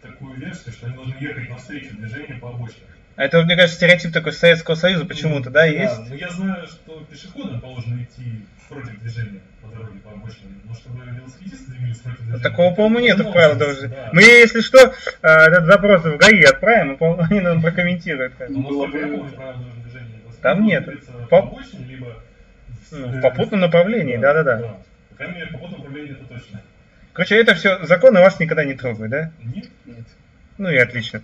[0.00, 2.86] такую версию, что они должны ехать навстречу движению по обочине.
[3.16, 6.08] А это, мне кажется, стереотип такой Советского Союза почему-то, да, есть?
[6.08, 11.04] но я знаю, что пешеходам положено идти против движения по дороге по обочине, но чтобы
[11.04, 12.42] велосипедисты двигались против движения.
[12.42, 13.88] Такого, по-моему, нет в правилах даже.
[13.88, 14.08] да.
[14.12, 18.32] Мы, если что, э, этот запрос в ГАИ отправим, и, по-моему, они нам прокомментируют.
[18.38, 18.48] как.
[18.48, 19.28] Но Было бы-
[20.40, 20.88] Там нет.
[21.28, 22.06] По- обочине, либо
[22.90, 24.76] в- Ну, в попутном направлении, да-да-да.
[25.10, 26.60] По крайней мере, в попутном направлении это точно.
[27.12, 29.30] Короче, это все законы вас никогда не трогают, да?
[29.44, 29.66] Нет.
[29.84, 30.06] Нет.
[30.58, 31.22] Ну и отлично.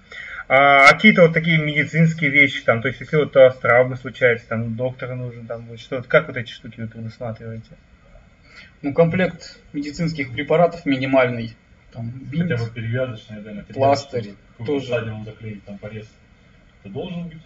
[0.48, 4.48] А какие-то вот такие медицинские вещи, там, то есть если вот у вас травма случается,
[4.48, 7.70] там доктор нужен, там будет что-то, как вот эти штуки вы предусматриваете?
[8.80, 11.54] Ну, комплект медицинских препаратов минимальный.
[11.92, 14.34] Там бинт, Хотя бы перевязочная, да, пластырь
[14.64, 14.86] тоже.
[15.24, 16.06] заклеить, там порез.
[16.82, 17.42] Это должен быть.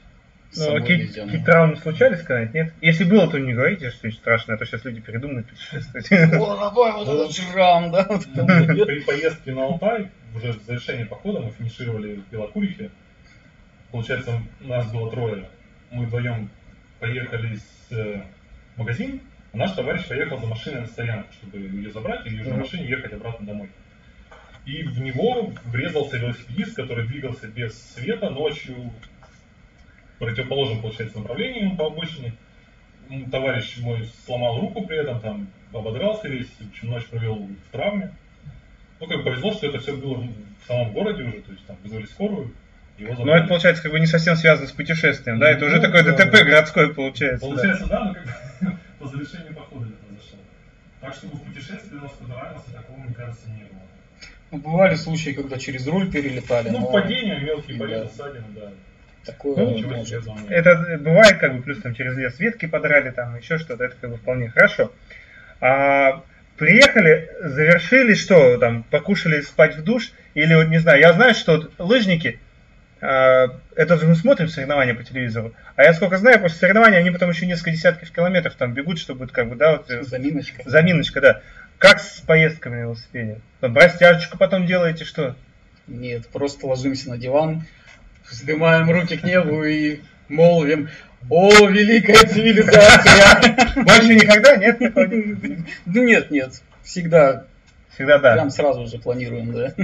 [0.54, 1.26] Ну, собой какие- везем.
[1.28, 2.74] какие травмы случались, сказать, нет?
[2.82, 6.12] Если было, то не говорите, что это страшно, а то сейчас люди передумают путешествовать.
[6.12, 8.06] О, давай, вот этот шрам, да?
[8.08, 8.46] вот вот.
[8.86, 12.90] При поездке на Алтай, уже в завершении похода, мы финишировали в Белокурихе.
[13.90, 15.48] Получается, нас было трое.
[15.90, 16.48] Мы вдвоем
[16.98, 18.22] поехали с э,
[18.74, 19.20] в магазин,
[19.52, 22.88] а наш товарищ поехал за машиной на стоянку, чтобы ее забрать и уже на машине
[22.88, 23.68] ехать обратно домой.
[24.64, 28.76] И в него врезался велосипедист, который двигался без света ночью
[30.14, 32.34] в противоположном, получается, направлении по обочине.
[33.30, 38.12] Товарищ мой сломал руку при этом, там ободрался весь, в общем, ночь провел в травме.
[39.02, 41.76] Ну, как бы повезло, что это все было в самом городе уже, то есть там
[41.82, 42.54] вызвали скорую,
[42.98, 43.40] его Но забрали.
[43.40, 45.50] это получается как бы не совсем связано с путешествием, да?
[45.50, 46.44] Это уже Ну, такое да, ДТП да.
[46.44, 47.46] городское получается.
[47.48, 47.52] да.
[47.54, 48.32] Получается, да, но как бы
[49.00, 50.38] по завершению похода это произошло.
[51.00, 53.80] Так, чтобы в путешествии у нас кто-то ранился, такого, мне кажется, не было.
[54.52, 56.68] Ну, бывали случаи, когда через руль перелетали.
[56.68, 57.84] Ну, но падения, мелкие Да.
[57.84, 58.70] порезы, ссадины, да.
[59.24, 60.50] Такое Ну, Ничего может.
[60.50, 64.10] Это бывает, как бы, плюс там через лес ветки подрали, там еще что-то, это как
[64.10, 64.92] бы вполне хорошо.
[65.60, 66.22] А,
[66.62, 71.56] приехали, завершили, что там, покушали спать в душ, или вот не знаю, я знаю, что
[71.56, 72.38] вот лыжники,
[73.00, 77.10] а, это же мы смотрим соревнования по телевизору, а я сколько знаю, после соревнований они
[77.10, 80.62] потом еще несколько десятков километров там бегут, чтобы как бы, да, вот, э, Заминочка.
[80.64, 81.40] заминочка, да.
[81.78, 83.40] Как с поездками на велосипеде?
[83.58, 85.34] Там растяжечку потом делаете, что?
[85.88, 87.64] Нет, просто ложимся на диван,
[88.30, 89.98] вздымаем руки к небу и
[90.28, 90.88] молвим
[91.30, 94.80] «О, великая цивилизация!» Больше никогда нет
[95.86, 97.46] Ну нет, нет, всегда,
[97.94, 98.34] Всегда да.
[98.34, 99.74] прям сразу же планируем, да.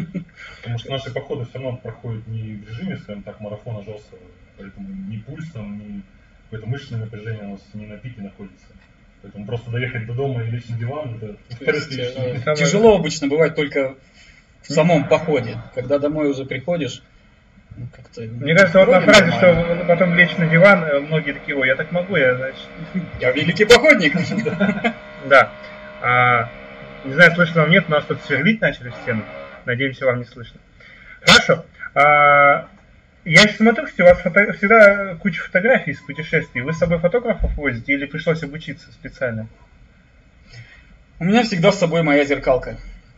[0.56, 4.20] Потому что наши походы все равно проходят не в режиме, скажем так, марафона жесткого.
[4.56, 6.02] Поэтому ни пульсом, ни
[6.44, 8.66] какое-то мышечное напряжение у нас не на пике находится.
[9.20, 13.28] Поэтому просто доехать до дома и лечь на диван, это То есть, э, Тяжело обычно
[13.28, 13.96] бывает только
[14.62, 15.58] в самом походе.
[15.74, 17.02] Когда домой уже приходишь,
[17.94, 18.22] как-то...
[18.22, 21.76] Мне кажется, вот на фразе, что потом лечь на диван, э, многие такие, ой, я
[21.76, 22.66] так могу, я, значит,
[23.20, 24.14] Я великий походник.
[25.26, 25.50] да.
[26.00, 26.48] А,
[27.04, 29.22] не знаю, слышно вам нет, у нас тут сверлить начали стену.
[29.64, 30.60] Надеемся, вам не слышно.
[31.20, 31.64] Хорошо.
[31.94, 32.68] А,
[33.24, 36.62] я сейчас смотрю, что у вас фото- всегда куча фотографий из путешествий.
[36.62, 39.48] Вы с собой фотографов возите или пришлось обучиться специально?
[41.18, 42.76] У меня всегда с собой моя зеркалка.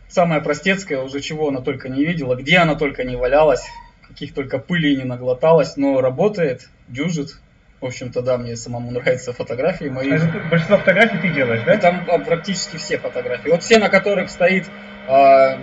[0.09, 3.63] Самая простецкая, уже чего она только не видела, где она только не валялась,
[4.11, 7.37] каких только пыли не наглоталась, но работает, дюжит.
[7.79, 10.11] В общем-то, да, мне самому нравятся фотографии мои.
[10.11, 11.77] А Большинство фотографий ты делаешь, И да?
[11.77, 13.49] там а, практически все фотографии.
[13.49, 14.67] Вот все, на которых стоит
[15.07, 15.57] а,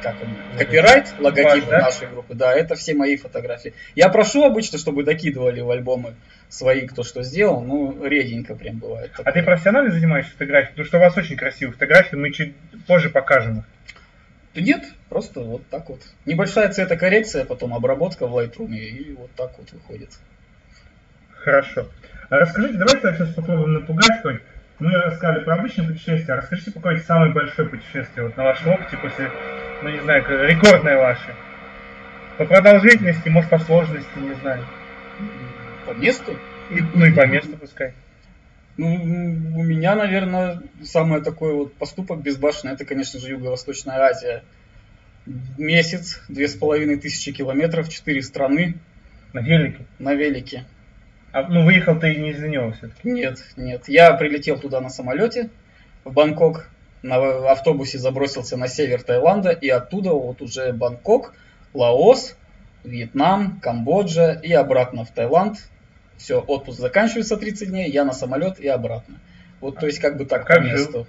[0.00, 1.78] как он, копирайт, логотип Ваш, да?
[1.80, 3.74] нашей группы, да, это все мои фотографии.
[3.94, 6.14] Я прошу обычно, чтобы докидывали в альбомы
[6.48, 9.10] свои, кто что сделал, ну, реденько прям бывает.
[9.14, 9.42] А ты такое.
[9.42, 10.70] профессионально занимаешься фотографией?
[10.70, 12.54] Потому что у вас очень красивые фотографии, мы чуть
[12.86, 13.64] позже покажем их.
[14.56, 16.00] Да нет, просто вот так вот.
[16.24, 20.08] Небольшая цветокоррекция, потом обработка в Lightroom, и вот так вот выходит.
[21.44, 21.86] Хорошо.
[22.30, 24.40] А расскажите, давайте сейчас попробуем напугать хоть.
[24.78, 28.72] Мы рассказали про обычное путешествие, а расскажите про какое-то самое большое путешествие вот на вашем
[28.72, 29.30] опыте после,
[29.82, 31.34] ну не знаю, рекордное ваше.
[32.38, 34.64] По продолжительности, может по сложности, не знаю.
[35.86, 36.34] По месту?
[36.70, 37.92] И- ну и по месту пускай.
[38.76, 44.42] Ну, у меня, наверное, самый такой вот поступок безбашенный, это, конечно же, Юго-Восточная Азия.
[45.56, 48.74] Месяц, две с половиной тысячи километров, четыре страны
[49.32, 49.84] На велике.
[49.98, 50.64] на велике.
[51.32, 53.08] А, ну выехал ты не из-за него все-таки.
[53.08, 53.88] Нет, нет.
[53.88, 55.50] Я прилетел туда на самолете,
[56.04, 56.68] в Бангкок,
[57.02, 61.34] на автобусе забросился на север Таиланда, и оттуда вот уже Бангкок,
[61.74, 62.36] Лаос,
[62.84, 65.58] Вьетнам, Камбоджа и обратно в Таиланд.
[66.18, 69.20] Все, отпуск заканчивается 30 дней, я на самолет и обратно.
[69.60, 70.72] Вот, то есть, как бы так Как по жил?
[70.72, 71.06] месту.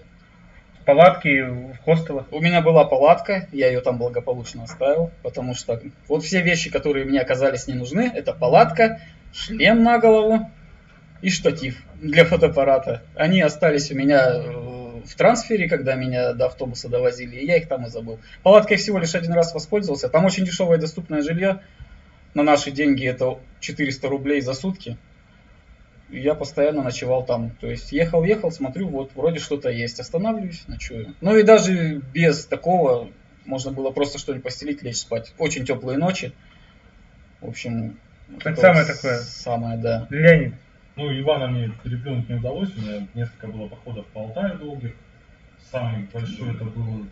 [0.86, 2.28] Палатки в хостелах.
[2.32, 7.04] У меня была палатка, я ее там благополучно оставил, потому что вот все вещи, которые
[7.04, 9.02] мне оказались не нужны, это палатка,
[9.34, 10.50] шлем на голову
[11.22, 13.02] и штатив для фотоаппарата.
[13.16, 17.68] Они остались у меня э, в трансфере, когда меня до автобуса довозили, и я их
[17.68, 18.20] там и забыл.
[18.44, 20.08] Палаткой всего лишь один раз воспользовался.
[20.08, 21.62] Там очень дешевое доступное жилье.
[22.38, 24.96] На наши деньги это 400 рублей за сутки.
[26.12, 27.50] И я постоянно ночевал там.
[27.60, 30.00] То есть ехал, ехал, смотрю, вот вроде что-то есть.
[30.00, 31.16] Останавливаюсь, ночую.
[31.20, 33.10] Ну и даже без такого
[33.46, 35.34] можно было просто что-нибудь постелить, лечь спать.
[35.40, 36.32] Очень теплые ночи.
[37.42, 37.98] В общем,
[38.46, 39.18] это самое вот такое.
[39.18, 40.06] Самое, да.
[40.12, 40.54] Леонид.
[40.96, 44.94] Ну, Ивана мне переплюнуть не удалось, у меня несколько было походов по Алтаю долгих.
[45.72, 47.04] Самый большой это было,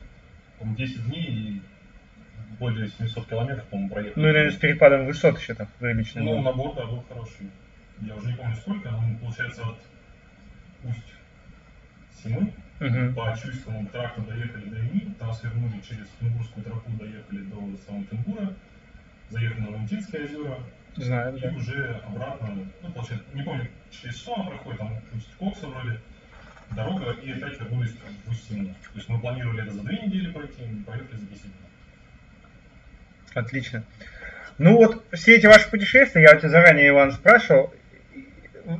[0.59, 1.61] по 10 дней и
[2.59, 4.21] более 700 километров, по-моему, проехали.
[4.23, 6.21] Ну и, наверное, с перепадом высот еще там прилично.
[6.23, 7.49] Ну, набор, да, был хороший.
[8.01, 9.77] Я уже не помню сколько, но получается от
[10.83, 11.13] усть
[12.23, 13.15] Симы Мгм.
[13.15, 18.53] по Чуйскому тракту доехали до Ини, там свернули через Тунгурскую тропу, доехали до самого Тунгура,
[19.29, 20.59] заехали на Валентинское озеро,
[20.97, 21.49] Знаю, и да.
[21.55, 25.99] уже обратно, ну, получается, не помню, через что она проходит, там усть Кокса вроде,
[26.71, 28.73] дорога, и опять вернулись в Усть-Симу.
[28.73, 31.53] То есть мы планировали это за две недели пройти, мы проехали за 10 дней.
[33.35, 33.83] Отлично.
[34.57, 37.73] Ну вот, все эти ваши путешествия, я у тебя заранее, Иван, спрашивал,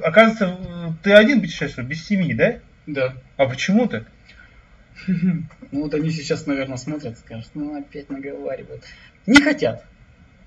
[0.02, 2.60] оказывается, ты один путешествовал, без семьи, да?
[2.88, 3.14] Да.
[3.38, 4.06] А почему так?
[5.72, 8.86] Ну вот они сейчас, наверное, смотрят скажут, ну опять наговаривают.
[9.26, 9.84] Не хотят.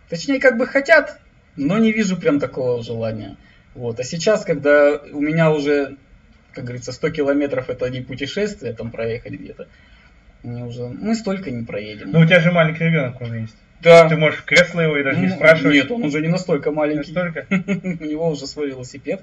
[0.08, 1.20] Точнее, как бы хотят,
[1.56, 3.36] но не вижу прям такого желания.
[3.74, 4.00] Вот.
[4.00, 5.98] А сейчас, когда у меня уже,
[6.54, 9.68] как говорится, 100 километров это не путешествие, там проехали где-то,
[10.42, 12.10] мне уже, мы столько не проедем.
[12.12, 13.56] Ну у тебя же маленький ребенок уже есть.
[13.82, 14.08] да.
[14.08, 15.74] Ты можешь в кресло его и даже не Ну, спрашивать.
[15.74, 17.12] Нет, он уже не настолько маленький.
[17.12, 17.46] Настолько?
[17.50, 19.20] У него уже свой велосипед.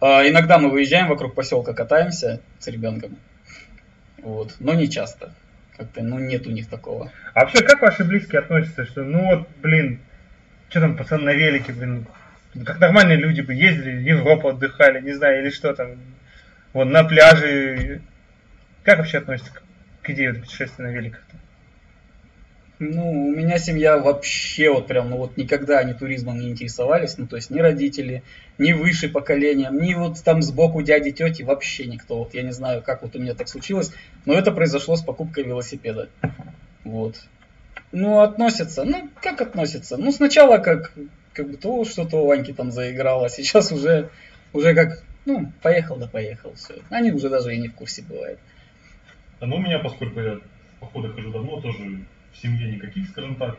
[0.00, 3.16] А, Иногда мы выезжаем вокруг поселка, катаемся с ребенком.
[4.22, 4.54] Вот.
[4.60, 5.32] Но не часто.
[5.76, 7.10] Как-то, ну, нет у них такого.
[7.34, 9.98] А вообще, как ваши близкие относятся, что, ну вот, блин,
[10.70, 12.06] что там, пацан на велике, блин,
[12.64, 15.88] как нормальные люди бы ездили, в Европу отдыхали, не знаю, или что там,
[16.72, 18.00] вон на пляже.
[18.84, 19.62] Как вообще относятся к,
[20.04, 21.36] к идее путешествия на великах-то?
[22.80, 27.26] Ну, у меня семья вообще вот прям, ну вот никогда они туризмом не интересовались, ну
[27.26, 28.24] то есть ни родители,
[28.58, 32.18] ни выше поколением, ни вот там сбоку дяди, тети, вообще никто.
[32.18, 33.92] Вот я не знаю, как вот у меня так случилось,
[34.26, 36.08] но это произошло с покупкой велосипеда.
[36.82, 37.16] Вот.
[37.92, 39.96] Ну, относятся, ну, как относятся?
[39.96, 40.92] Ну, сначала как,
[41.32, 44.10] как бы то что-то у Ваньки там заиграло, а сейчас уже,
[44.52, 46.74] уже как, ну, поехал да поехал, все.
[46.90, 48.02] Они уже даже и не в курсе
[49.40, 49.54] бывает.
[49.54, 50.40] Ну, у меня, поскольку я в
[50.80, 51.78] походы хожу давно, тоже
[52.32, 53.58] в семье никаких, скажем так.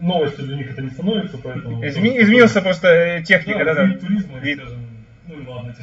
[0.00, 1.84] Новостью для них это не становится, поэтому...
[1.84, 3.86] Изме- изменился просто э, техника, да, да?
[3.86, 3.98] да.
[3.98, 4.58] туризма, Вид.
[4.58, 4.86] скажем,
[5.26, 5.74] ну и ладно.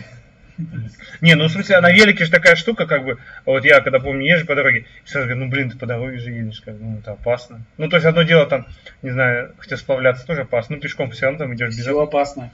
[1.22, 4.00] Не, ну в смысле, а на велике же такая штука, как бы, вот я когда
[4.00, 6.76] помню, езжу по дороге, и сразу говорю, ну блин, ты по дороге же едешь, как,
[6.76, 7.62] бы, ну это опасно.
[7.78, 8.66] Ну то есть одно дело там,
[9.02, 12.52] не знаю, хотя сплавляться тоже опасно, ну пешком все равно там идешь без Все опасно.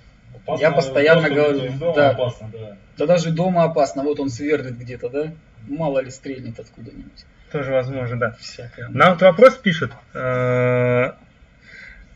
[0.47, 2.09] Опасно, Я постоянно говорю, дома да.
[2.11, 2.77] опасно, да.
[2.97, 5.33] Да даже дома опасно, вот он сверлит где-то, да?
[5.67, 7.25] Мало ли стрельнет откуда-нибудь.
[7.51, 8.35] Тоже возможно, да.
[8.39, 8.87] Всякое.
[8.89, 9.91] Нам вот вопрос пишут.
[10.13, 11.11] э,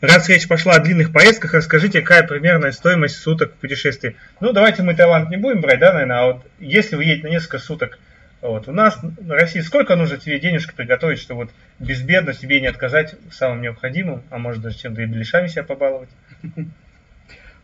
[0.02, 4.16] Раз речь пошла о длинных поездках, расскажите, какая примерная стоимость суток путешествий.
[4.40, 7.32] Ну, давайте мы Таиланд не будем брать, да, наверное, а вот если вы едете на
[7.32, 8.00] несколько суток,
[8.42, 12.68] вот, у нас в России сколько нужно тебе денежки приготовить, чтобы вот безбедно себе не
[12.68, 16.10] отказать в самом необходимом, а может даже чем-то и беляшами себя побаловать?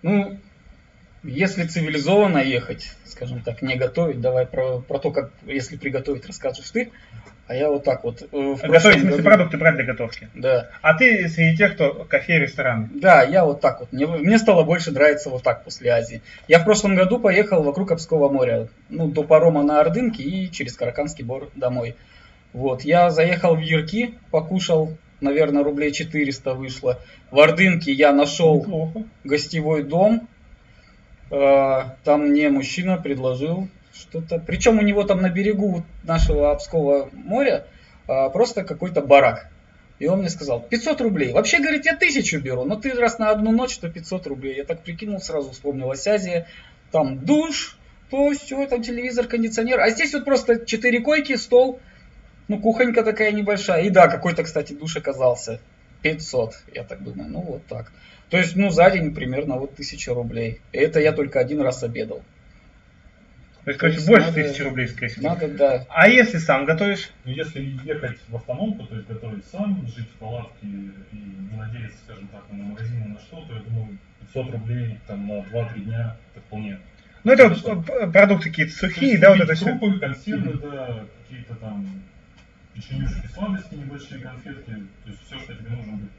[0.04, 0.40] Ну,
[1.28, 6.70] если цивилизованно ехать, скажем так, не готовить, давай про, про то, как, если приготовить, расскажешь
[6.72, 6.92] ты.
[7.48, 8.24] А я вот так вот.
[8.24, 8.26] э,
[8.68, 10.28] Готовить, в смысле, году- продукты брать для готовки.
[10.36, 10.70] Да.
[10.82, 12.90] А ты среди тех, кто кафе и ресторан.
[12.94, 13.94] Да, я вот так вот.
[13.94, 16.22] Мне, мне стало больше нравиться вот так после Азии.
[16.50, 18.68] Я в прошлом году поехал вокруг Обского моря.
[18.90, 21.96] Ну, до парома на Ордынке и через Караканский бор домой.
[22.52, 22.82] Вот.
[22.82, 27.00] Я заехал в Ярки, покушал, наверное, рублей 400 вышло.
[27.32, 29.04] В Ордынке я нашел Неплохо.
[29.24, 30.28] гостевой дом.
[31.30, 34.40] Э, Там мне мужчина предложил что-то.
[34.40, 37.66] Причем у него там на берегу нашего Обского моря
[38.08, 39.50] э, просто какой-то барак.
[40.00, 41.34] И он мне сказал, 500 рублей.
[41.34, 44.56] Вообще, говорит, я тысячу беру, но ты раз на одну ночь, то 500 рублей.
[44.56, 46.48] Я так прикинул, сразу вспомнилась Азия.
[46.92, 47.78] Там душ,
[48.12, 49.80] то все, там телевизор, кондиционер.
[49.80, 51.80] А здесь вот просто 4 койки, стол,
[52.48, 53.86] ну, кухонька такая небольшая.
[53.86, 55.60] И да, какой-то, кстати, душ оказался.
[56.02, 57.92] 500, я так думаю, ну вот так.
[58.30, 60.60] То есть, ну, за день примерно вот 1000 рублей.
[60.74, 62.22] И это я только один раз обедал.
[63.64, 65.28] То есть, короче, больше надо- тысячи рублей, скорее всего.
[65.30, 65.86] Надо, да.
[65.90, 67.10] А если сам готовишь?
[67.26, 71.98] Ну, если ехать в автономку, то есть готовить сам, жить в палатке и не надеяться,
[72.06, 73.98] скажем так, на магазин, на что, то я думаю,
[74.34, 76.80] 500 рублей там на 2-3 дня это вполне.
[77.26, 79.66] Ну, это вот, э, продукты какие-то То сухие, есть да, вот это все.
[79.66, 82.04] крупы, консервы, да, какие-то там
[82.82, 84.72] печенюшки, сладости, небольшие конфетки,
[85.04, 86.10] то есть все, что тебе нужно будет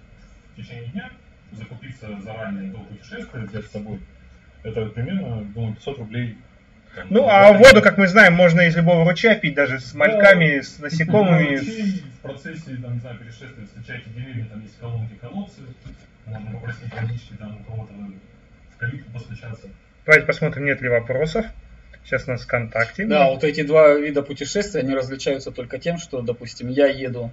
[0.52, 1.10] в течение дня,
[1.52, 4.00] закупиться заранее до путешествия, взять с собой,
[4.64, 6.36] это примерно, думаю, 500 рублей.
[6.94, 7.80] там, Ну, на а воду, дня.
[7.80, 11.44] как мы знаем, можно из любого ручья пить, даже с мальками, с насекомыми.
[11.44, 15.60] Ну, вообще, в процессе, там, не знаю, перешествия встречаете деревья, там есть колонки, колодцы,
[16.26, 19.68] можно попросить водички, там, у кого-то в калитку постучаться.
[20.04, 21.46] Давайте посмотрим, нет ли вопросов.
[22.08, 23.04] Сейчас у нас ВКонтакте.
[23.04, 27.30] Да, вот эти два вида путешествий, они различаются только тем, что, допустим, я еду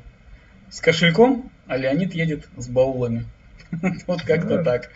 [0.70, 3.26] с кошельком, а Леонид едет с баулами.
[4.06, 4.90] Вот как-то так.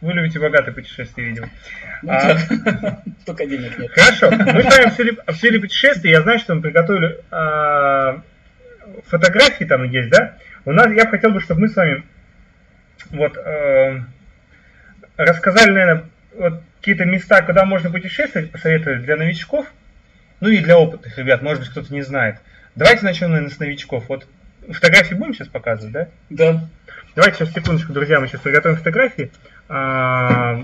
[0.00, 1.50] Вы любите богатые путешествия, видимо.
[2.02, 3.02] Ну А.
[3.26, 3.90] Только денег нет.
[3.90, 6.10] Хорошо, мы с вами обсудили, обсудили путешествия.
[6.12, 8.22] Я знаю, что мы приготовили а,
[9.06, 10.38] фотографии там есть, да?
[10.64, 12.04] У нас, я хотел бы, чтобы мы с вами
[13.10, 14.02] вот э,
[15.16, 16.04] рассказали, наверное,
[16.38, 19.66] вот какие-то места, куда можно путешествовать, посоветовали для новичков,
[20.40, 22.36] ну и для опытных ребят, может быть, кто-то не знает.
[22.74, 24.04] Давайте начнем, наверное, с новичков.
[24.08, 24.26] Вот
[24.68, 26.08] фотографии будем сейчас показывать, да?
[26.30, 26.68] Да.
[27.14, 29.30] Давайте сейчас секундочку, друзья, мы сейчас приготовим фотографии.
[29.68, 30.60] А,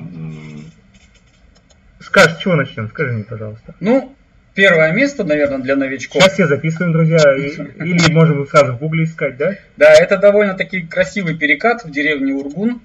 [2.01, 2.89] Скажешь, с чего начнем?
[2.89, 3.75] Скажи мне, пожалуйста.
[3.81, 4.15] Ну,
[4.55, 6.23] первое место, наверное, для новичков.
[6.23, 7.19] Сейчас все записываем, друзья.
[7.37, 9.55] Или можем сразу в гугле искать, да?
[9.77, 12.83] Да, это довольно-таки красивый перекат в деревне Ургун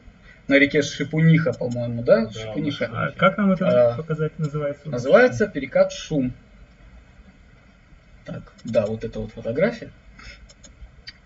[0.48, 2.26] на реке Шипуниха, по-моему, да?
[2.26, 2.90] Да, Шипуниха.
[2.92, 4.90] А как нам это А, показать называется?
[4.90, 6.34] Называется перекат Шум.
[8.26, 9.90] Так, да, вот это вот фотография.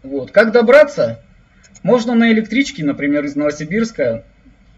[0.03, 1.19] Вот, как добраться?
[1.83, 4.23] Можно на электричке, например, из Новосибирска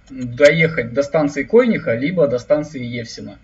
[0.09, 3.39] доехать до станции Койниха, либо до станции Евсина.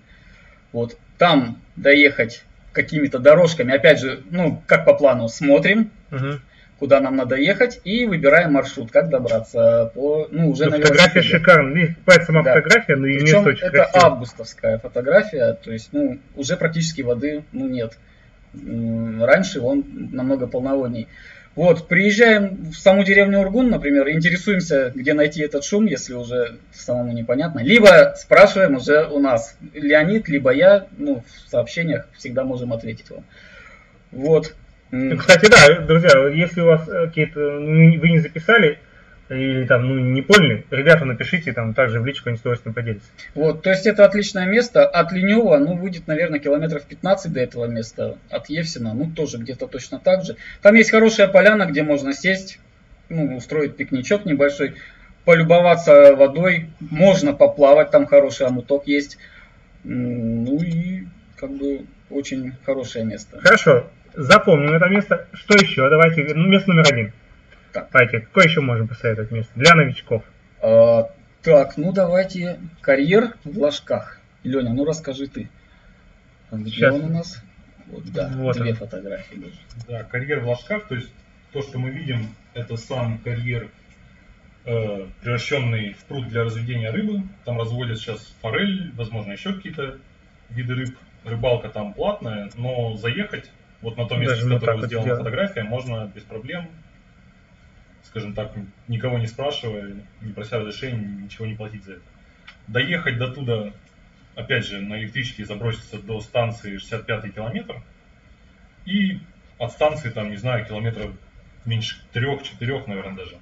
[0.71, 2.43] Вот, там доехать
[2.73, 6.41] какими-то дорожками, опять же, ну, как по плану, смотрим, Мгм.
[6.79, 11.21] Куда нам надо ехать, и выбираем маршрут, как добраться по, ну, уже Ну, на фотография
[11.21, 11.73] шикарная.
[11.73, 12.53] Видите, какая сама Да.
[12.55, 14.03] фотография, но и Причем очень это красивое.
[14.03, 17.97] августовская фотография, то есть, ну, уже практически воды, ну, нет.
[18.53, 21.07] Раньше он намного полноводней.
[21.55, 27.11] Вот, приезжаем в саму деревню Ургун, например, интересуемся, где найти этот шум, если уже самому
[27.11, 27.59] непонятно.
[27.59, 33.25] Либо спрашиваем уже у нас, Леонид, либо я, ну, в сообщениях всегда можем ответить вам.
[34.11, 34.55] Вот.
[34.91, 38.79] Кстати, да, друзья, если у вас какие-то, ну, вы не записали,
[39.29, 43.07] или там, ну, не поняли, ребята, напишите, там также в личку, они с удовольствием поделятся.
[43.35, 44.87] Вот, то есть это отличное место.
[44.87, 48.17] От Ленева, ну, будет, наверное, километров 15 до этого места.
[48.31, 50.35] От Евсина, ну, тоже где-то точно так же.
[50.63, 52.59] Там есть хорошая поляна, где можно сесть,
[53.09, 54.73] ну, устроить пикничок небольшой,
[55.25, 56.71] полюбоваться водой.
[56.79, 59.19] Можно поплавать, там хороший амуток есть.
[59.83, 61.03] Ну и,
[61.35, 63.39] как бы, очень хорошее место.
[63.41, 63.87] Хорошо,
[64.19, 65.27] запомним это место.
[65.33, 65.89] Что еще?
[65.89, 67.13] Давайте, ну, место номер один.
[67.71, 67.89] Так.
[67.91, 70.23] Давайте, какое еще можем посоветовать место для новичков?
[70.61, 71.09] А,
[71.41, 74.19] так, ну давайте карьер в ложках.
[74.43, 75.49] Леня, ну расскажи ты.
[76.51, 76.95] Где Сейчас.
[76.95, 77.43] он у нас?
[77.87, 78.75] Вот, да, вот две он.
[78.75, 79.59] фотографии даже.
[79.87, 81.11] Да, карьер в ложках, то есть
[81.51, 83.69] то, что мы видим, это сам карьер,
[84.65, 87.23] э, превращенный в пруд для разведения рыбы.
[87.45, 89.97] Там разводят сейчас форель, возможно, еще какие-то
[90.49, 90.97] виды рыб.
[91.25, 93.51] Рыбалка там платная, но заехать
[93.81, 96.69] вот на то место, Даже с которого сделана фотография, можно без проблем
[98.09, 98.51] скажем так,
[98.87, 102.01] никого не спрашивая, не прося разрешения, ничего не платить за это.
[102.67, 103.71] Доехать до туда,
[104.35, 107.81] опять же, на электричке заброситься до станции 65 километр,
[108.85, 109.19] и
[109.59, 111.11] от станции, там, не знаю, километров
[111.65, 113.35] меньше трех-четырех, наверное, даже.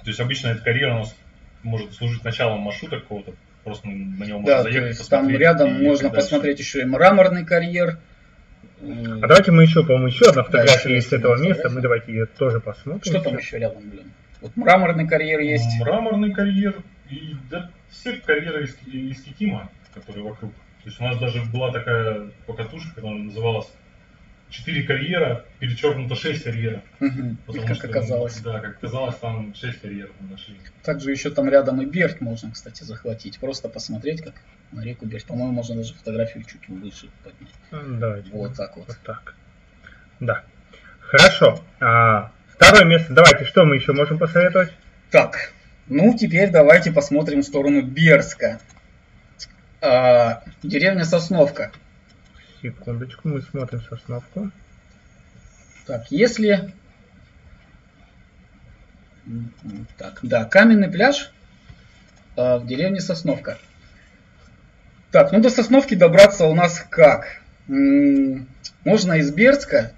[0.00, 1.16] То есть обычно эта карьера у нас
[1.62, 3.32] может служить началом маршрута какого-то,
[3.64, 7.46] просто на него можно да, заехать, то есть там рядом можно посмотреть еще и мраморный
[7.46, 7.98] карьер,
[8.82, 11.70] а давайте мы еще, по-моему, еще одна фотография да, есть с этого места.
[11.70, 13.02] Мы давайте ее тоже посмотрим.
[13.04, 14.12] Что там еще рядом, блин?
[14.40, 15.80] Вот мраморный карьер есть.
[15.80, 20.52] Мраморный карьер и да, все карьеры из, из Китима, которые вокруг.
[20.82, 23.68] То есть у нас даже была такая покатушка, которая называлась
[24.52, 26.82] четыре карьера, перечеркнуто шесть карьеров.
[27.00, 27.36] Угу.
[27.46, 28.40] Потому как что, оказалось.
[28.40, 30.56] Да, как оказалось, там шесть карьеров мы нашли.
[30.82, 33.38] Также еще там рядом и Берт можно, кстати, захватить.
[33.40, 34.34] Просто посмотреть, как
[34.70, 35.24] на реку Берт.
[35.24, 37.98] По-моему, можно даже фотографию чуть выше поднять.
[37.98, 38.30] Давайте.
[38.30, 38.86] Вот так вот.
[38.86, 39.34] Вот так.
[40.20, 40.44] Да.
[41.00, 41.60] Хорошо.
[41.80, 43.12] А, второе место.
[43.12, 44.70] Давайте, что мы еще можем посоветовать?
[45.10, 45.52] Так,
[45.88, 48.60] ну теперь давайте посмотрим в сторону Берска.
[49.80, 51.72] А, деревня Сосновка.
[52.62, 54.52] Секундочку, мы смотрим сосновку.
[55.84, 56.72] Так, если...
[59.98, 61.32] Так, да, каменный пляж
[62.36, 63.58] э, в деревне Сосновка.
[65.10, 67.40] Так, ну до Сосновки добраться у нас как?
[67.66, 69.92] Можно из Бердска,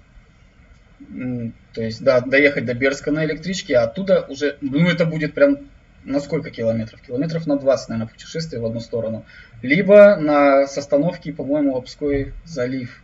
[0.98, 5.58] то есть, да, доехать до Бердска на электричке, а оттуда уже, ну это будет прям
[6.04, 7.00] на сколько километров?
[7.00, 9.24] Километров на 20, наверное, путешествие в одну сторону.
[9.62, 13.02] Либо на с остановки, по-моему, Обской залив.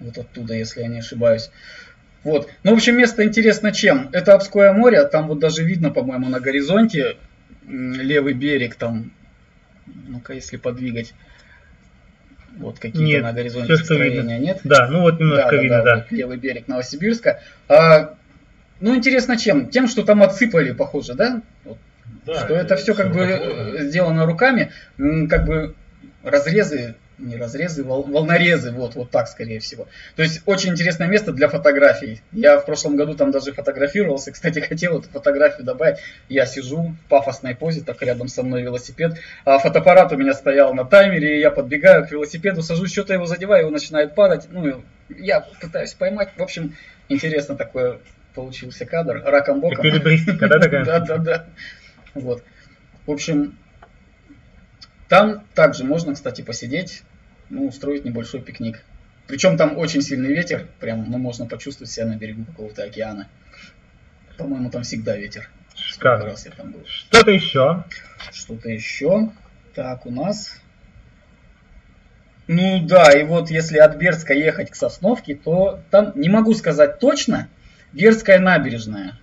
[0.00, 1.50] Вот оттуда, если я не ошибаюсь.
[2.24, 2.48] Вот.
[2.62, 4.08] Ну, в общем, место интересно чем?
[4.12, 7.16] Это Обское море, там вот даже видно, по-моему, на горизонте
[7.66, 9.12] левый берег там.
[9.86, 11.14] Ну-ка, если подвигать.
[12.56, 14.60] Вот какие-то на горизонте все, строения, нет?
[14.64, 15.84] Да, ну вот немножко да, видно, да.
[15.84, 15.96] да.
[15.96, 17.42] Вот левый берег Новосибирска.
[17.68, 18.14] А,
[18.80, 19.68] ну, интересно чем?
[19.68, 21.42] Тем, что там отсыпали, похоже, да?
[21.64, 21.78] Вот
[22.26, 23.82] да, что это, все как бы такое.
[23.84, 25.74] сделано руками, как бы
[26.22, 29.86] разрезы, не разрезы, вол, волнорезы, вот, вот так, скорее всего.
[30.16, 32.20] То есть очень интересное место для фотографий.
[32.32, 35.98] Я в прошлом году там даже фотографировался, кстати, хотел эту фотографию добавить.
[36.28, 40.74] Я сижу в пафосной позе, так рядом со мной велосипед, а фотоаппарат у меня стоял
[40.74, 44.82] на таймере, и я подбегаю к велосипеду, сажусь, что-то его задеваю, его начинает падать, ну,
[45.08, 46.76] я пытаюсь поймать, в общем,
[47.08, 48.00] интересно такое
[48.34, 49.84] получился кадр, раком боком.
[50.48, 50.84] да, такая?
[50.84, 51.46] Да, да, да.
[52.14, 52.42] Вот.
[53.06, 53.58] В общем,
[55.08, 57.02] там также можно, кстати, посидеть,
[57.50, 58.82] ну, устроить небольшой пикник.
[59.26, 63.28] Причем там очень сильный ветер, прям, ну, можно почувствовать себя на берегу какого-то океана.
[64.36, 65.50] По-моему, там всегда ветер.
[65.74, 66.84] Сколько раз я там был.
[66.86, 67.84] Что-то еще?
[68.32, 69.30] Что-то еще.
[69.74, 70.60] Так, у нас...
[72.46, 76.98] Ну да, и вот если от Бердска ехать к Сосновке, то там, не могу сказать
[76.98, 77.48] точно,
[77.92, 79.18] Бердская набережная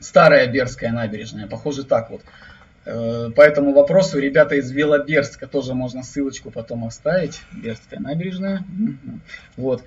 [0.00, 2.22] старая Берская набережная, похоже так вот.
[2.84, 7.42] Э, по этому вопросу ребята из Велоберска тоже можно ссылочку потом оставить.
[7.52, 8.64] Берская набережная.
[9.56, 9.84] Вот.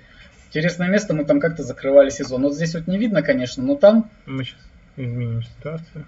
[0.48, 2.42] Интересное место, мы там как-то закрывали сезон.
[2.42, 4.10] Вот здесь вот не видно, конечно, но там...
[4.24, 4.60] Мы сейчас
[4.96, 6.06] изменим ситуацию.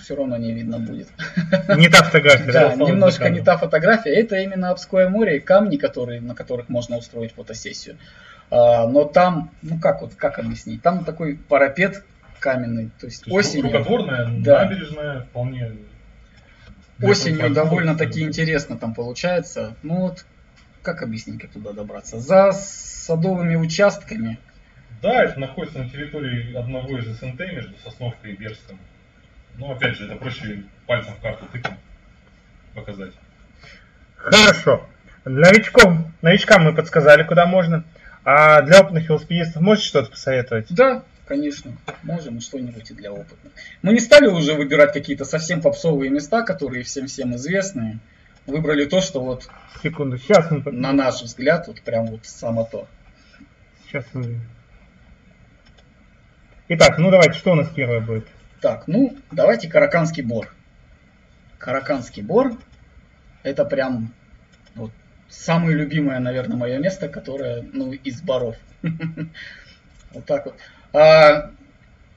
[0.00, 1.08] Все равно не видно будет.
[1.76, 2.50] Не та фотография.
[2.50, 4.14] Да, немножко не та фотография.
[4.14, 7.98] Это именно Обское море и камни, которые, на которых можно устроить фотосессию.
[8.50, 10.80] А, но там, ну как вот, как объяснить?
[10.80, 12.02] Там такой парапет
[12.44, 12.90] каменный.
[13.00, 13.72] То есть, то есть осенью...
[13.72, 14.64] Рукотворная, да.
[14.64, 15.72] набережная, вполне...
[17.02, 19.74] Осенью довольно-таки интересно там получается.
[19.82, 20.26] Ну вот,
[20.82, 22.20] как объяснить, как туда добраться?
[22.20, 24.38] За садовыми участками.
[25.02, 28.78] Да, это находится на территории одного из СНТ между Сосновкой и Берском.
[29.56, 31.78] Но опять же, это проще пальцем в карту тыкнуть,
[32.74, 33.12] показать.
[34.16, 34.86] Хорошо.
[35.24, 37.84] Новичков, новичкам мы подсказали, куда можно.
[38.24, 40.66] А для опытных велосипедистов можете что-то посоветовать?
[40.70, 41.72] Да, конечно,
[42.02, 43.52] можем что-нибудь и для опытных.
[43.82, 47.98] Мы не стали уже выбирать какие-то совсем попсовые места, которые всем-всем известные.
[48.46, 49.48] Выбрали то, что вот
[49.82, 50.62] Секунду, сейчас мы...
[50.70, 52.86] на наш взгляд, вот прям вот само то.
[53.86, 54.40] Сейчас мы...
[56.68, 58.26] Итак, ну давайте, что у нас первое будет?
[58.60, 60.54] Так, ну, давайте Караканский бор.
[61.58, 62.56] Караканский бор
[63.44, 64.12] это прям
[64.74, 64.90] вот
[65.28, 68.56] самое любимое, наверное, мое место, которое, ну, из боров.
[70.12, 70.54] Вот так вот.
[70.94, 71.50] А,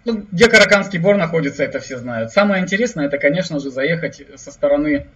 [0.05, 2.31] ну, где Караканский бор находится, это все знают.
[2.31, 5.07] Самое интересное, это, конечно же, заехать со стороны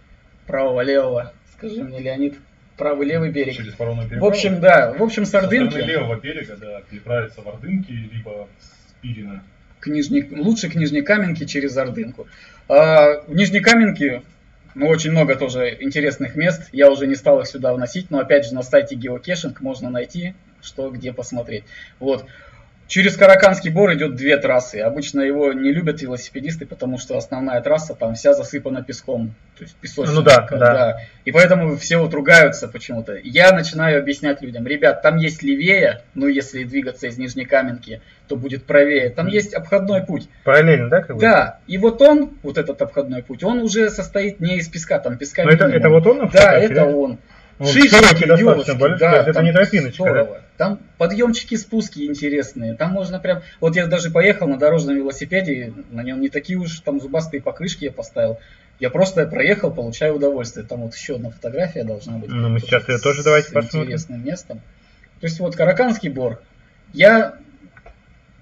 [0.46, 1.32] правого-левого.
[1.56, 2.34] Скажи мне, Леонид,
[2.76, 3.56] правый-левый берег.
[3.56, 7.92] Через В общем, да, в общем, с Со стороны левого берега, да, переправиться в Ордынки,
[7.92, 9.42] либо с Пирина.
[9.78, 12.26] к Нижней, лучше к Нижнекаменке через Ордынку.
[12.68, 14.22] А, в Нижнекаменке
[14.74, 16.68] ну, очень много тоже интересных мест.
[16.72, 20.34] Я уже не стал их сюда вносить, но опять же на сайте Geocaching можно найти,
[20.62, 21.64] что где посмотреть.
[22.00, 22.26] Вот.
[22.88, 24.76] Через Караканский бор идет две трассы.
[24.76, 29.34] Обычно его не любят велосипедисты, потому что основная трасса там вся засыпана песком.
[29.56, 30.14] То есть песочная.
[30.14, 30.96] Ну да, да.
[31.24, 33.16] И поэтому все вот ругаются почему-то.
[33.22, 38.64] Я начинаю объяснять людям, ребят, там есть левее, ну если двигаться из Нижнекаменки, то будет
[38.64, 39.10] правее.
[39.10, 40.28] Там есть обходной путь.
[40.44, 41.02] Параллельно, да?
[41.02, 41.22] Как бы?
[41.22, 45.16] Да, и вот он, вот этот обходной путь, он уже состоит не из песка, там
[45.16, 45.80] песка Но это, минимум.
[45.80, 47.18] это вот он Да, это он.
[47.60, 50.40] Шишечки, широкий достаточно большой, да, это не тропиночка, здорово.
[50.56, 52.74] Там подъемчики, спуски интересные.
[52.74, 53.42] Там можно прям...
[53.60, 57.84] Вот я даже поехал на дорожном велосипеде, на нем не такие уж там зубастые покрышки
[57.84, 58.38] я поставил.
[58.80, 60.66] Я просто проехал, получаю удовольствие.
[60.66, 62.30] Там вот еще одна фотография должна быть.
[62.30, 63.82] Ну, мы сейчас с тоже давайте посмотрим.
[63.82, 64.60] интересным местом.
[65.20, 66.42] То есть вот Караканский бор.
[66.92, 67.36] Я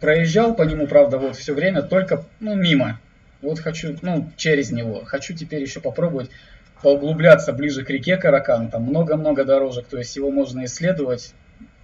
[0.00, 2.98] проезжал по нему, правда, вот все время только ну, мимо.
[3.42, 5.04] Вот хочу, ну, через него.
[5.04, 6.30] Хочу теперь еще попробовать
[6.82, 8.70] поуглубляться ближе к реке Каракан.
[8.70, 11.34] Там много-много дорожек, то есть его можно исследовать.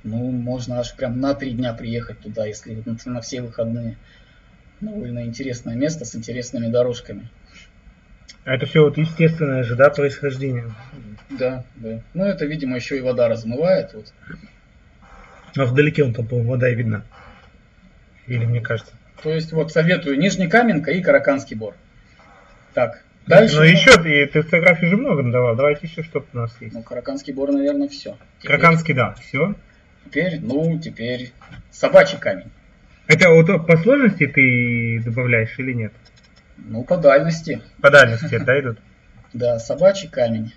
[0.05, 3.97] Ну, можно аж прям на три дня приехать туда, если на, на все выходные.
[4.81, 7.29] Довольно интересное место с интересными дорожками.
[8.45, 10.73] А это все вот естественное же, да, происхождение.
[11.31, 12.01] Да, да.
[12.15, 13.95] Ну, это, видимо, еще и вода размывает.
[13.95, 14.13] Вот.
[15.57, 17.03] А вдалеке он там, по-моему, вода и видна.
[18.29, 18.93] Или мне кажется.
[19.23, 21.75] То есть, вот советую Нижнекаменка и Караканский бор.
[22.75, 23.57] Так, дальше.
[23.57, 25.57] Ну еще, и ты фотографий же много надавал.
[25.57, 26.75] Давайте еще что у нас есть.
[26.75, 28.17] Ну, Караканский бор, наверное, все.
[28.43, 29.55] Краканский, да, все.
[30.05, 31.33] Теперь, ну, теперь
[31.71, 32.51] собачий камень.
[33.07, 35.93] Это вот по сложности ты добавляешь или нет?
[36.57, 37.61] Ну, по дальности.
[37.81, 38.79] По дальности, да, идут?
[39.33, 40.55] Да, собачий камень.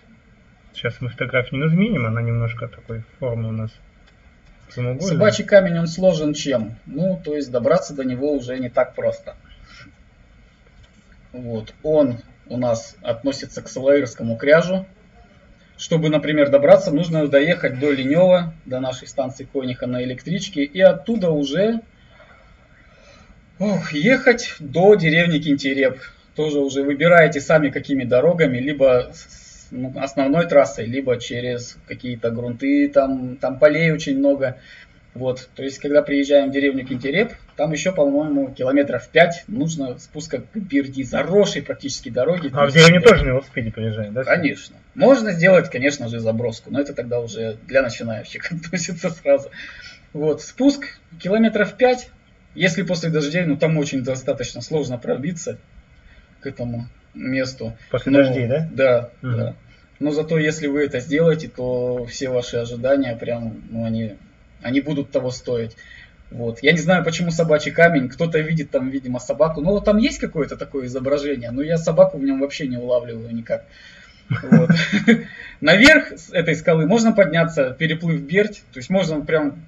[0.74, 3.72] Сейчас мы фотографию не изменим, она немножко такой формы у нас.
[4.70, 6.76] Собачий камень, он сложен чем?
[6.86, 9.36] Ну, то есть добраться до него уже не так просто.
[11.34, 12.20] Вот, он
[12.50, 14.86] у нас относится к Салаирскому кряжу.
[15.78, 21.30] Чтобы, например, добраться, нужно доехать до Ленева, до нашей станции Кониха на электричке, и оттуда
[21.30, 21.82] уже
[23.60, 26.00] ох, ехать до деревни Кинтереп.
[26.36, 29.12] Тоже уже выбираете сами, какими дорогами, либо
[29.72, 34.58] ну, основной трассой, либо через какие-то грунты, там, там полей очень много.
[35.16, 40.38] Вот, то есть, когда приезжаем в деревню Кинтереп, там еще, по-моему, километров 5 нужно спуска
[40.40, 42.50] к Бирди, заросшей практически дороги.
[42.54, 44.24] А в деревне тоже на велосипеде приезжаем, да?
[44.24, 44.76] Конечно.
[44.94, 49.50] Можно сделать, конечно же, заброску, но это тогда уже для начинающих относится сразу.
[50.14, 50.86] Вот, спуск
[51.20, 52.10] километров 5.
[52.56, 55.58] Если после дождей, ну там очень достаточно сложно пробиться
[56.42, 57.76] к этому месту.
[57.92, 58.70] После Но- дождей, да?
[58.72, 59.38] Да, Мгм.
[59.38, 59.56] да.
[60.00, 64.16] Но зато если вы это сделаете, то все ваши ожидания прям, ну они,
[64.62, 65.76] они будут того стоить.
[66.32, 66.60] Вот.
[66.62, 68.10] Я не знаю, почему собачий камень.
[68.10, 69.62] Кто-то видит там, видимо, собаку.
[69.62, 73.34] Ну, вот там есть какое-то такое изображение, но я собаку в нем вообще не улавливаю
[73.34, 73.66] никак.
[74.30, 74.70] Вот.
[75.62, 78.62] Наверх этой скалы можно подняться, переплыв Берть.
[78.72, 79.64] То есть можно прям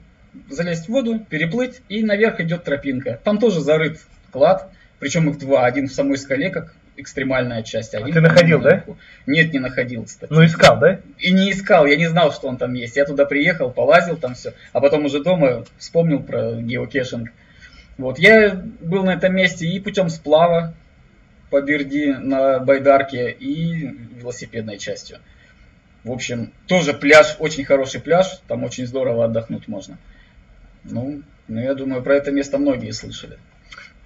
[0.49, 3.19] залезть в воду, переплыть, и наверх идет тропинка.
[3.23, 3.99] Там тоже зарыт
[4.31, 5.65] клад, причем их два.
[5.65, 7.93] Один в самой скале, как экстремальная часть.
[7.93, 8.83] Один, А ты находил, да?
[9.25, 10.31] Нет, не находил, кстати.
[10.31, 10.99] Ну искал, да?
[11.19, 12.95] И не искал, я не знал, что он там есть.
[12.95, 17.31] Я туда приехал, полазил там все, а потом уже дома вспомнил про геокешинг.
[17.97, 20.73] Вот, я был на этом месте и путем сплава
[21.49, 25.19] по Берди на байдарке и велосипедной частью.
[26.03, 29.97] В общем, тоже пляж, очень хороший пляж, там очень здорово отдохнуть можно.
[30.83, 33.37] Ну, ну, я думаю, про это место многие слышали.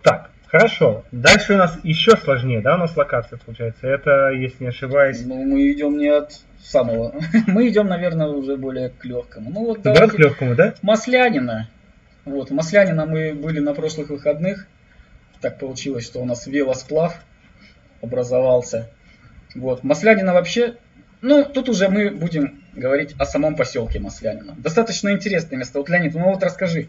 [0.01, 1.03] Так, Хорошо.
[1.11, 3.87] Дальше у нас еще сложнее, да, у нас локация получается.
[3.87, 5.21] Это, если не ошибаюсь...
[5.25, 7.13] Ну, мы идем не от самого.
[7.47, 9.49] мы идем, наверное, уже более к легкому.
[9.49, 10.73] Ну вот да, к легкому, да?
[10.81, 11.69] Маслянина.
[12.23, 14.65] Вот, Маслянина мы были на прошлых выходных.
[15.41, 17.19] Так получилось, что у нас велосплав
[18.01, 18.89] образовался.
[19.55, 20.75] Вот, Маслянина вообще,
[21.19, 24.55] ну, тут уже мы будем говорить о самом поселке Маслянина.
[24.57, 25.79] Достаточно интересное место.
[25.79, 26.87] Вот, Леонид, ну вот расскажи.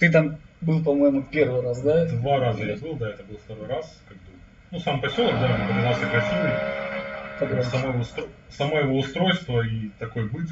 [0.00, 2.06] Ты там был, по-моему, первый раз, да?
[2.06, 4.02] Два раза я был, да, это был второй раз.
[4.08, 4.22] Как бы.
[4.70, 7.62] Ну, сам поселок, да, он показался красивый.
[7.64, 8.04] Само его,
[8.48, 10.48] само его устройство и такой быт.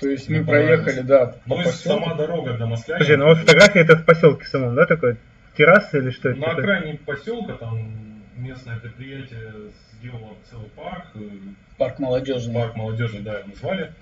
[0.00, 2.94] То есть мы проехали, да, Ну и сама дорога до Москвы.
[2.94, 5.16] Подожди, ну вот фотография это в поселке самом, да, такой?
[5.56, 6.40] Терраса или что это?
[6.40, 7.92] На окраине поселка там
[8.36, 9.52] местное предприятие
[9.98, 11.06] сделало целый парк.
[11.14, 11.20] Э,
[11.76, 12.54] парк молодежный.
[12.54, 13.92] Парк молодежный, да, назвали.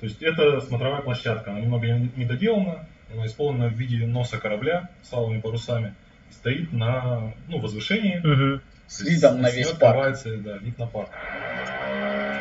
[0.00, 4.88] То есть это смотровая площадка, она немного не доделана, она исполнена в виде носа корабля
[5.02, 5.94] с алыми парусами.
[6.30, 8.18] Стоит на ну, возвышении.
[8.18, 8.60] Угу.
[8.86, 10.18] С видом на весь парк.
[10.24, 11.10] Да, вид на парк.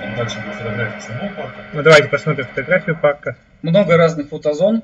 [0.01, 1.61] Там дальше будет фотография самого парка.
[1.73, 3.37] Ну давайте посмотрим фотографию парка.
[3.61, 4.83] Много разных фотозон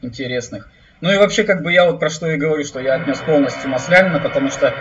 [0.00, 0.70] интересных.
[1.00, 3.68] Ну и вообще, как бы я вот про что и говорю, что я отнес полностью
[3.68, 4.74] Маслянина, потому что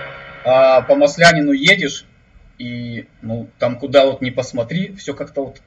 [0.46, 2.06] а, по Маслянину едешь,
[2.58, 5.58] и ну, там куда вот не посмотри, все как-то вот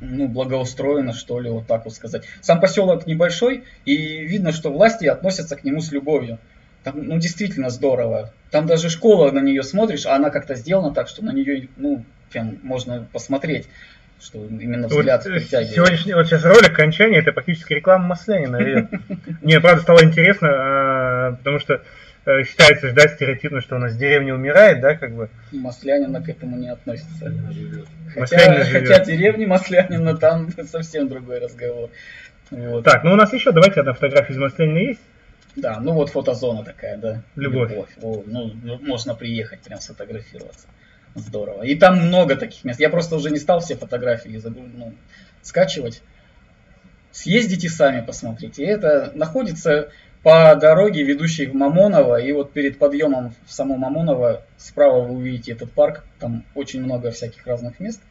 [0.00, 2.24] ну, благоустроено, что ли, вот так вот сказать.
[2.40, 6.38] Сам поселок небольшой, и видно, что власти относятся к нему с любовью.
[6.82, 8.32] Там, ну, действительно здорово.
[8.50, 12.04] Там даже школа на нее смотришь, а она как-то сделана так, что на нее, ну,
[12.30, 13.66] прям можно посмотреть
[14.22, 15.74] что именно взгляд вот притягивает.
[15.74, 18.88] Сегодняшний, вот сейчас ролик окончания, это практически реклама Маслянина.
[19.42, 21.80] Мне, правда, стало интересно, а, потому что э,
[22.44, 25.28] считается ждать стереотипно, что у нас деревня умирает, да, как бы.
[25.52, 27.32] Маслянина к этому не относится.
[28.14, 31.90] Хотя, хотя деревни Маслянина там совсем другой разговор.
[32.50, 32.84] Вот.
[32.84, 35.00] Так, ну у нас еще, давайте одна фотография из Маслянина есть.
[35.56, 37.22] Да, ну вот фотозона такая, да.
[37.36, 37.70] Любовь.
[37.70, 37.90] Любовь.
[38.02, 40.66] О, ну, можно приехать прям сфотографироваться.
[41.14, 41.64] Здорово.
[41.64, 42.78] И там много таких мест.
[42.78, 44.94] Я просто уже не стал все фотографии ну,
[45.42, 46.02] скачивать.
[47.10, 48.64] Съездите сами, посмотрите.
[48.64, 49.90] Это находится
[50.22, 52.20] по дороге, ведущей в Мамоново.
[52.20, 56.04] И вот перед подъемом в само Мамоново справа вы увидите этот парк.
[56.18, 58.02] Там очень много всяких разных мест.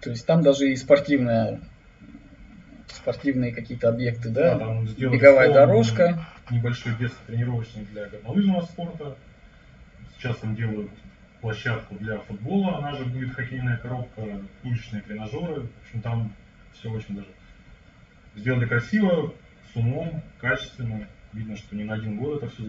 [0.00, 1.60] То есть там даже и спортивная
[2.88, 6.26] спортивные какие-то объекты, да, да там беговая дорожка.
[6.50, 9.16] Небольшой детский тренировочный для горнолыжного спорта.
[10.16, 10.90] Сейчас там делают
[11.40, 14.22] площадку для футбола, она же будет хоккейная коробка,
[14.62, 15.62] уличные тренажеры.
[15.62, 16.32] В общем, там
[16.72, 17.28] все очень даже
[18.36, 19.34] сделали красиво,
[19.74, 21.06] с умом, качественно.
[21.32, 22.62] Видно, что не на один год это все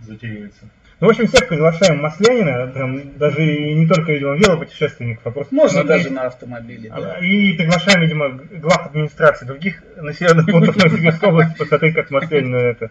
[0.00, 0.70] затеивается.
[1.00, 5.54] Ну, в общем, всех приглашаем Маслянина, прям, даже и не только, видимо, велопутешественников, а просто...
[5.54, 7.18] Можно даже на автомобиле, да.
[7.18, 12.90] И приглашаем, видимо, глав администрации других населенных пунктов Новосибирской области посмотреть, как Маслянина это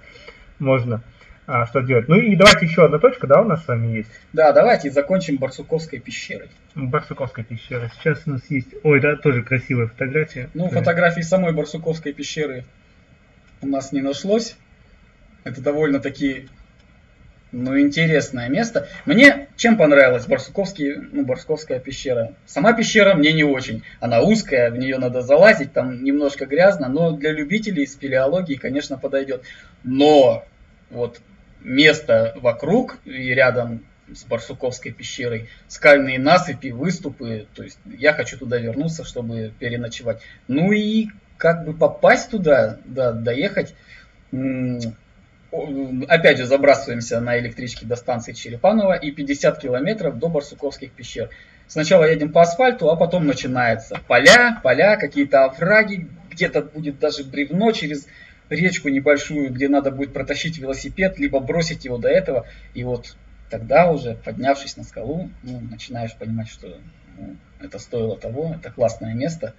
[0.60, 1.02] можно
[1.48, 2.08] а, что делать.
[2.08, 4.12] Ну и давайте еще одна точка, да, у нас с вами есть?
[4.34, 6.50] Да, давайте закончим Барсуковской пещерой.
[6.76, 7.90] Барсуковской пещерой.
[7.98, 8.76] Сейчас у нас есть...
[8.84, 10.50] Ой, да, тоже красивая фотография.
[10.54, 12.66] Ну, фотографии самой Барсуковской пещеры
[13.62, 14.56] у нас не нашлось.
[15.44, 16.50] Это довольно-таки
[17.52, 18.88] ну, интересное место.
[19.06, 22.36] Мне чем понравилась Барсуковский, ну, Барсуковская пещера?
[22.46, 23.84] Сама пещера мне не очень.
[24.00, 29.44] Она узкая, в нее надо залазить, там немножко грязно, но для любителей спелеологии, конечно, подойдет.
[29.84, 30.46] Но
[30.90, 31.22] вот
[31.62, 38.58] место вокруг и рядом с Барсуковской пещерой, скальные насыпи, выступы, то есть я хочу туда
[38.58, 40.22] вернуться, чтобы переночевать.
[40.48, 41.08] Ну и
[41.40, 43.74] как бы попасть туда, да, доехать,
[46.08, 51.30] опять же забрасываемся на электричке до станции Черепаново и 50 километров до Барсуковских пещер.
[51.68, 57.72] Сначала едем по асфальту, а потом начинается поля, поля, какие-то овраги, где-то будет даже бревно
[57.72, 58.06] через
[58.50, 62.48] речку небольшую, где надо будет протащить велосипед, либо бросить его до этого.
[62.74, 63.16] И вот
[63.50, 66.68] тогда уже, поднявшись на скалу, ну, начинаешь понимать, что
[67.18, 69.54] ну, это стоило того, это классное место.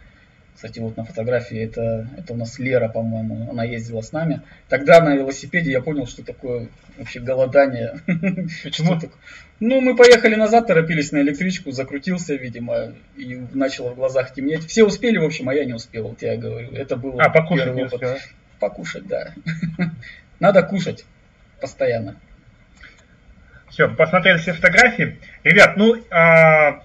[0.61, 4.43] Кстати, вот на фотографии это, это у нас Лера, по-моему, она ездила с нами.
[4.69, 7.95] Тогда на велосипеде я понял, что такое вообще голодание.
[8.63, 9.01] Почему?
[9.01, 9.09] так?
[9.59, 14.67] Ну, мы поехали назад, торопились на электричку, закрутился, видимо, и начало в глазах темнеть.
[14.67, 16.73] Все успели, в общем, а я не успел, вот я говорю.
[16.73, 17.95] Это был а, первый опыт.
[17.95, 18.17] Успел
[18.59, 19.33] покушать, да.
[20.41, 21.07] Надо кушать
[21.59, 22.17] постоянно.
[23.71, 25.19] Все, посмотрели все фотографии.
[25.43, 26.83] Ребят, ну, а,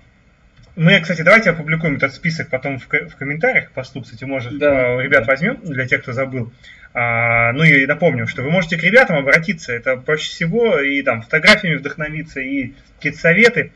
[0.75, 3.71] мы, кстати, давайте опубликуем этот список потом в, в комментариях.
[3.71, 5.01] Посту, кстати, может, да.
[5.01, 6.51] ребят возьмем для тех, кто забыл.
[6.93, 9.73] А, ну и напомню, что вы можете к ребятам обратиться.
[9.73, 13.71] Это проще всего и там фотографиями вдохновиться, и какие-то советы.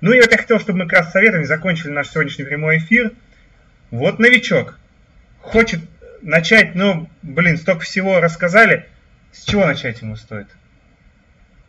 [0.00, 3.12] Ну и вот я хотел, чтобы мы как раз советами закончили наш сегодняшний прямой эфир.
[3.90, 4.78] Вот новичок
[5.40, 5.80] хочет
[6.22, 8.86] начать, ну, блин, столько всего рассказали.
[9.32, 10.48] С чего начать ему стоит?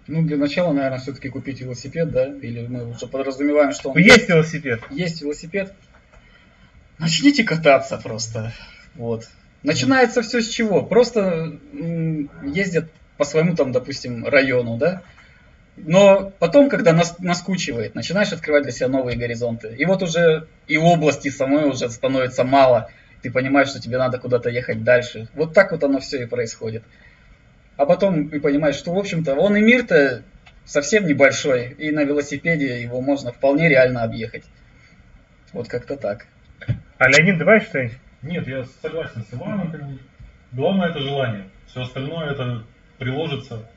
[0.07, 2.27] Ну, для начала, наверное, все-таки купить велосипед, да?
[2.27, 3.97] Или мы уже подразумеваем, что он...
[3.97, 4.81] Есть велосипед.
[4.91, 5.73] Есть велосипед.
[6.99, 8.53] Начните кататься просто.
[8.93, 9.27] Вот.
[9.63, 10.83] Начинается все с чего?
[10.83, 11.57] Просто
[12.43, 15.01] ездят по своему там, допустим, району, да?
[15.75, 19.75] Но потом, когда нас, наскучивает, начинаешь открывать для себя новые горизонты.
[19.75, 22.89] И вот уже и области самой уже становится мало.
[23.23, 25.27] Ты понимаешь, что тебе надо куда-то ехать дальше.
[25.33, 26.83] Вот так вот оно все и происходит.
[27.78, 30.23] А потом ты понимаешь, что, в общем-то, он и мир-то
[30.63, 31.76] совсем небольшой.
[31.78, 34.43] И на велосипеде его можно вполне реально объехать.
[35.53, 36.28] Вот как-то так.
[36.97, 37.97] А Леонид, давай что-нибудь?
[38.21, 39.71] Нет, я согласен с Иваном.
[39.71, 39.99] как бы.
[40.51, 41.49] Главное это желание.
[41.67, 42.63] Все остальное это
[42.97, 43.67] приложится.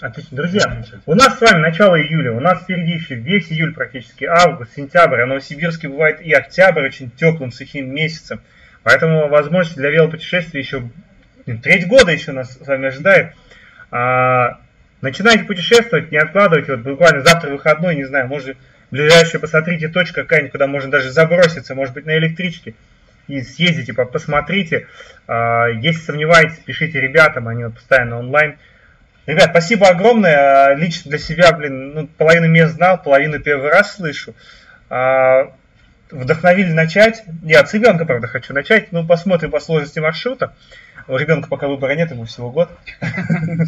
[0.00, 0.36] Отлично.
[0.36, 4.74] Друзья, у нас с вами начало июля, у нас впереди еще весь июль практически, август,
[4.74, 8.42] сентябрь, а в Новосибирске бывает и октябрь очень теплым, сухим месяцем.
[8.82, 10.90] Поэтому возможность для велопутешествий еще
[11.54, 13.34] треть года еще нас с вами ожидает.
[13.90, 14.58] А,
[15.00, 16.72] начинайте путешествовать, не откладывайте.
[16.74, 18.56] Вот буквально завтра выходной, не знаю, может
[18.90, 22.74] ближайшее посмотрите точка какая-нибудь, куда можно даже заброситься, может быть на электричке
[23.28, 24.86] и съездите, по- посмотрите.
[25.26, 28.56] А, Если сомневаетесь, пишите ребятам, они вот постоянно онлайн.
[29.26, 30.68] Ребят, спасибо огромное.
[30.68, 34.34] А, Лично для себя, блин, ну, половину мест знал, половину первый раз слышу.
[34.90, 35.52] А,
[36.12, 37.24] Вдохновили начать.
[37.42, 38.92] Я от ребенка, правда, хочу начать.
[38.92, 40.54] Ну, посмотрим по сложности маршрута.
[41.08, 42.68] У ребенка пока выбора нет, ему всего год.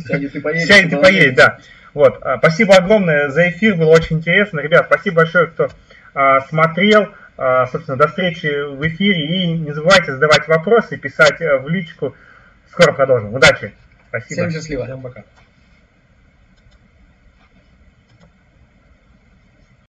[0.07, 0.69] Сядет и поедет.
[0.69, 1.59] Сядет и поедет, да.
[1.95, 2.19] Вот.
[2.23, 4.61] а, Спасибо огромное за эфир, было очень интересно.
[4.61, 5.69] Ребят, спасибо большое, кто
[6.15, 7.09] а, смотрел.
[7.37, 9.27] А, Собственно, до встречи в эфире.
[9.27, 12.17] И не забывайте задавать вопросы, писать э, в личку.
[12.71, 13.33] Скоро продолжим.
[13.33, 13.73] Удачи.
[14.09, 14.49] Спасибо.
[14.49, 14.85] Всем счастливо.
[14.85, 15.23] Всем пока.